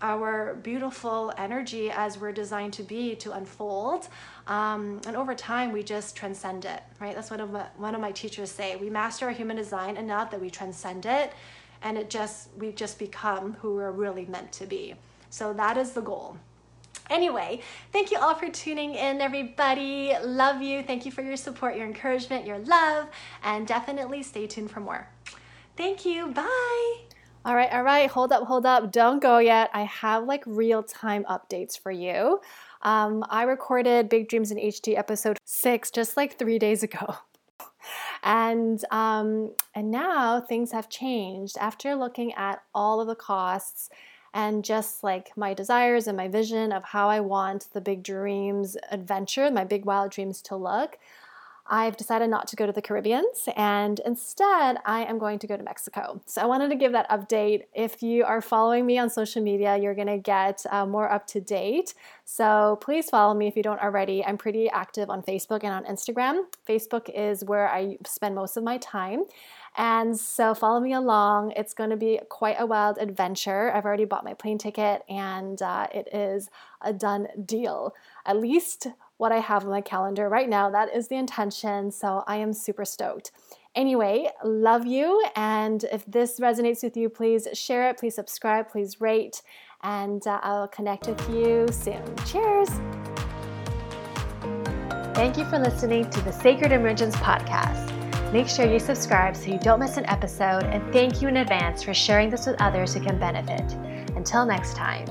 our 0.00 0.54
beautiful 0.54 1.32
energy 1.36 1.90
as 1.90 2.18
we're 2.18 2.32
designed 2.32 2.72
to 2.74 2.82
be 2.82 3.16
to 3.16 3.32
unfold. 3.32 4.08
Um, 4.46 5.00
and 5.06 5.16
over 5.16 5.34
time, 5.34 5.72
we 5.72 5.82
just 5.82 6.16
transcend 6.16 6.64
it, 6.64 6.82
right? 7.00 7.14
That's 7.14 7.30
what 7.30 7.40
one 7.78 7.94
of 7.94 8.00
my 8.00 8.12
teachers 8.12 8.50
say. 8.50 8.76
We 8.76 8.90
master 8.90 9.26
our 9.26 9.32
human 9.32 9.56
design 9.56 9.96
enough 9.96 10.30
that 10.30 10.40
we 10.40 10.50
transcend 10.50 11.06
it, 11.06 11.32
and 11.82 11.98
it 11.98 12.10
just 12.10 12.48
we 12.58 12.72
just 12.72 12.98
become 12.98 13.54
who 13.54 13.76
we're 13.76 13.90
really 13.90 14.26
meant 14.26 14.52
to 14.52 14.66
be. 14.66 14.94
So 15.30 15.52
that 15.54 15.76
is 15.76 15.92
the 15.92 16.00
goal. 16.00 16.36
Anyway, 17.10 17.60
thank 17.92 18.10
you 18.10 18.18
all 18.18 18.34
for 18.34 18.48
tuning 18.48 18.94
in, 18.94 19.20
everybody. 19.20 20.12
Love 20.22 20.60
you. 20.60 20.82
Thank 20.82 21.06
you 21.06 21.12
for 21.12 21.22
your 21.22 21.36
support, 21.36 21.76
your 21.76 21.86
encouragement, 21.86 22.46
your 22.46 22.58
love, 22.58 23.08
and 23.42 23.66
definitely 23.66 24.22
stay 24.22 24.46
tuned 24.46 24.70
for 24.70 24.80
more. 24.80 25.08
Thank 25.76 26.04
you. 26.04 26.28
Bye. 26.32 27.07
All 27.44 27.54
right, 27.54 27.72
all 27.72 27.82
right. 27.82 28.10
Hold 28.10 28.32
up, 28.32 28.44
hold 28.44 28.66
up. 28.66 28.90
Don't 28.92 29.22
go 29.22 29.38
yet. 29.38 29.70
I 29.72 29.82
have 29.82 30.24
like 30.24 30.42
real 30.44 30.82
time 30.82 31.24
updates 31.24 31.78
for 31.78 31.92
you. 31.92 32.40
Um, 32.82 33.24
I 33.30 33.44
recorded 33.44 34.08
Big 34.08 34.28
Dreams 34.28 34.50
in 34.50 34.58
HD 34.58 34.98
episode 34.98 35.38
six 35.44 35.90
just 35.90 36.16
like 36.16 36.38
three 36.38 36.58
days 36.58 36.82
ago. 36.82 37.16
and 38.24 38.84
um, 38.90 39.52
and 39.74 39.90
now 39.90 40.40
things 40.40 40.72
have 40.72 40.88
changed 40.88 41.56
after 41.58 41.94
looking 41.94 42.34
at 42.34 42.62
all 42.74 43.00
of 43.00 43.06
the 43.06 43.14
costs 43.14 43.88
and 44.34 44.64
just 44.64 45.02
like 45.02 45.30
my 45.36 45.54
desires 45.54 46.06
and 46.06 46.16
my 46.16 46.28
vision 46.28 46.72
of 46.72 46.84
how 46.84 47.08
I 47.08 47.20
want 47.20 47.68
the 47.72 47.80
big 47.80 48.02
dreams 48.02 48.76
adventure, 48.90 49.50
my 49.50 49.64
big 49.64 49.84
wild 49.84 50.10
dreams 50.10 50.42
to 50.42 50.56
look. 50.56 50.98
I've 51.70 51.96
decided 51.96 52.30
not 52.30 52.48
to 52.48 52.56
go 52.56 52.66
to 52.66 52.72
the 52.72 52.80
Caribbeans 52.80 53.48
and 53.54 54.00
instead 54.06 54.78
I 54.86 55.04
am 55.04 55.18
going 55.18 55.38
to 55.40 55.46
go 55.46 55.56
to 55.56 55.62
Mexico. 55.62 56.20
So 56.24 56.40
I 56.40 56.46
wanted 56.46 56.70
to 56.70 56.76
give 56.76 56.92
that 56.92 57.08
update. 57.10 57.64
If 57.74 58.02
you 58.02 58.24
are 58.24 58.40
following 58.40 58.86
me 58.86 58.98
on 58.98 59.10
social 59.10 59.42
media, 59.42 59.76
you're 59.76 59.94
going 59.94 60.08
to 60.08 60.18
get 60.18 60.64
uh, 60.70 60.86
more 60.86 61.10
up 61.10 61.26
to 61.28 61.40
date. 61.40 61.92
So 62.24 62.78
please 62.80 63.10
follow 63.10 63.34
me 63.34 63.48
if 63.48 63.56
you 63.56 63.62
don't 63.62 63.80
already. 63.80 64.24
I'm 64.24 64.38
pretty 64.38 64.70
active 64.70 65.10
on 65.10 65.22
Facebook 65.22 65.62
and 65.62 65.72
on 65.72 65.84
Instagram. 65.84 66.44
Facebook 66.66 67.10
is 67.14 67.44
where 67.44 67.68
I 67.68 67.98
spend 68.06 68.34
most 68.34 68.56
of 68.56 68.64
my 68.64 68.78
time. 68.78 69.24
And 69.76 70.18
so 70.18 70.54
follow 70.54 70.80
me 70.80 70.92
along. 70.92 71.52
It's 71.52 71.74
going 71.74 71.90
to 71.90 71.96
be 71.96 72.18
quite 72.28 72.56
a 72.58 72.66
wild 72.66 72.98
adventure. 72.98 73.72
I've 73.72 73.84
already 73.84 74.06
bought 74.06 74.24
my 74.24 74.34
plane 74.34 74.58
ticket 74.58 75.02
and 75.08 75.60
uh, 75.62 75.86
it 75.94 76.08
is 76.12 76.50
a 76.80 76.92
done 76.92 77.28
deal. 77.44 77.94
At 78.26 78.38
least 78.38 78.88
what 79.18 79.30
I 79.30 79.38
have 79.38 79.64
on 79.64 79.70
my 79.70 79.82
calendar 79.82 80.28
right 80.28 80.48
now. 80.48 80.70
That 80.70 80.94
is 80.94 81.08
the 81.08 81.16
intention. 81.16 81.90
So 81.90 82.24
I 82.26 82.36
am 82.36 82.52
super 82.52 82.84
stoked. 82.84 83.30
Anyway, 83.74 84.28
love 84.42 84.86
you. 84.86 85.24
And 85.36 85.84
if 85.92 86.04
this 86.06 86.40
resonates 86.40 86.82
with 86.82 86.96
you, 86.96 87.08
please 87.08 87.46
share 87.52 87.90
it, 87.90 87.98
please 87.98 88.14
subscribe, 88.14 88.68
please 88.68 89.00
rate, 89.00 89.42
and 89.82 90.26
uh, 90.26 90.40
I'll 90.42 90.68
connect 90.68 91.06
with 91.06 91.30
you 91.30 91.68
soon. 91.70 92.02
Cheers. 92.26 92.70
Thank 95.14 95.36
you 95.36 95.44
for 95.44 95.58
listening 95.58 96.08
to 96.10 96.20
the 96.22 96.32
Sacred 96.32 96.72
Emergence 96.72 97.14
podcast. 97.16 97.92
Make 98.32 98.48
sure 98.48 98.66
you 98.70 98.78
subscribe 98.78 99.36
so 99.36 99.50
you 99.50 99.58
don't 99.58 99.80
miss 99.80 99.96
an 99.96 100.06
episode, 100.06 100.64
and 100.64 100.92
thank 100.92 101.22
you 101.22 101.28
in 101.28 101.38
advance 101.38 101.82
for 101.82 101.94
sharing 101.94 102.30
this 102.30 102.46
with 102.46 102.60
others 102.60 102.94
who 102.94 103.00
can 103.00 103.18
benefit. 103.18 103.72
Until 104.16 104.44
next 104.44 104.76
time. 104.76 105.06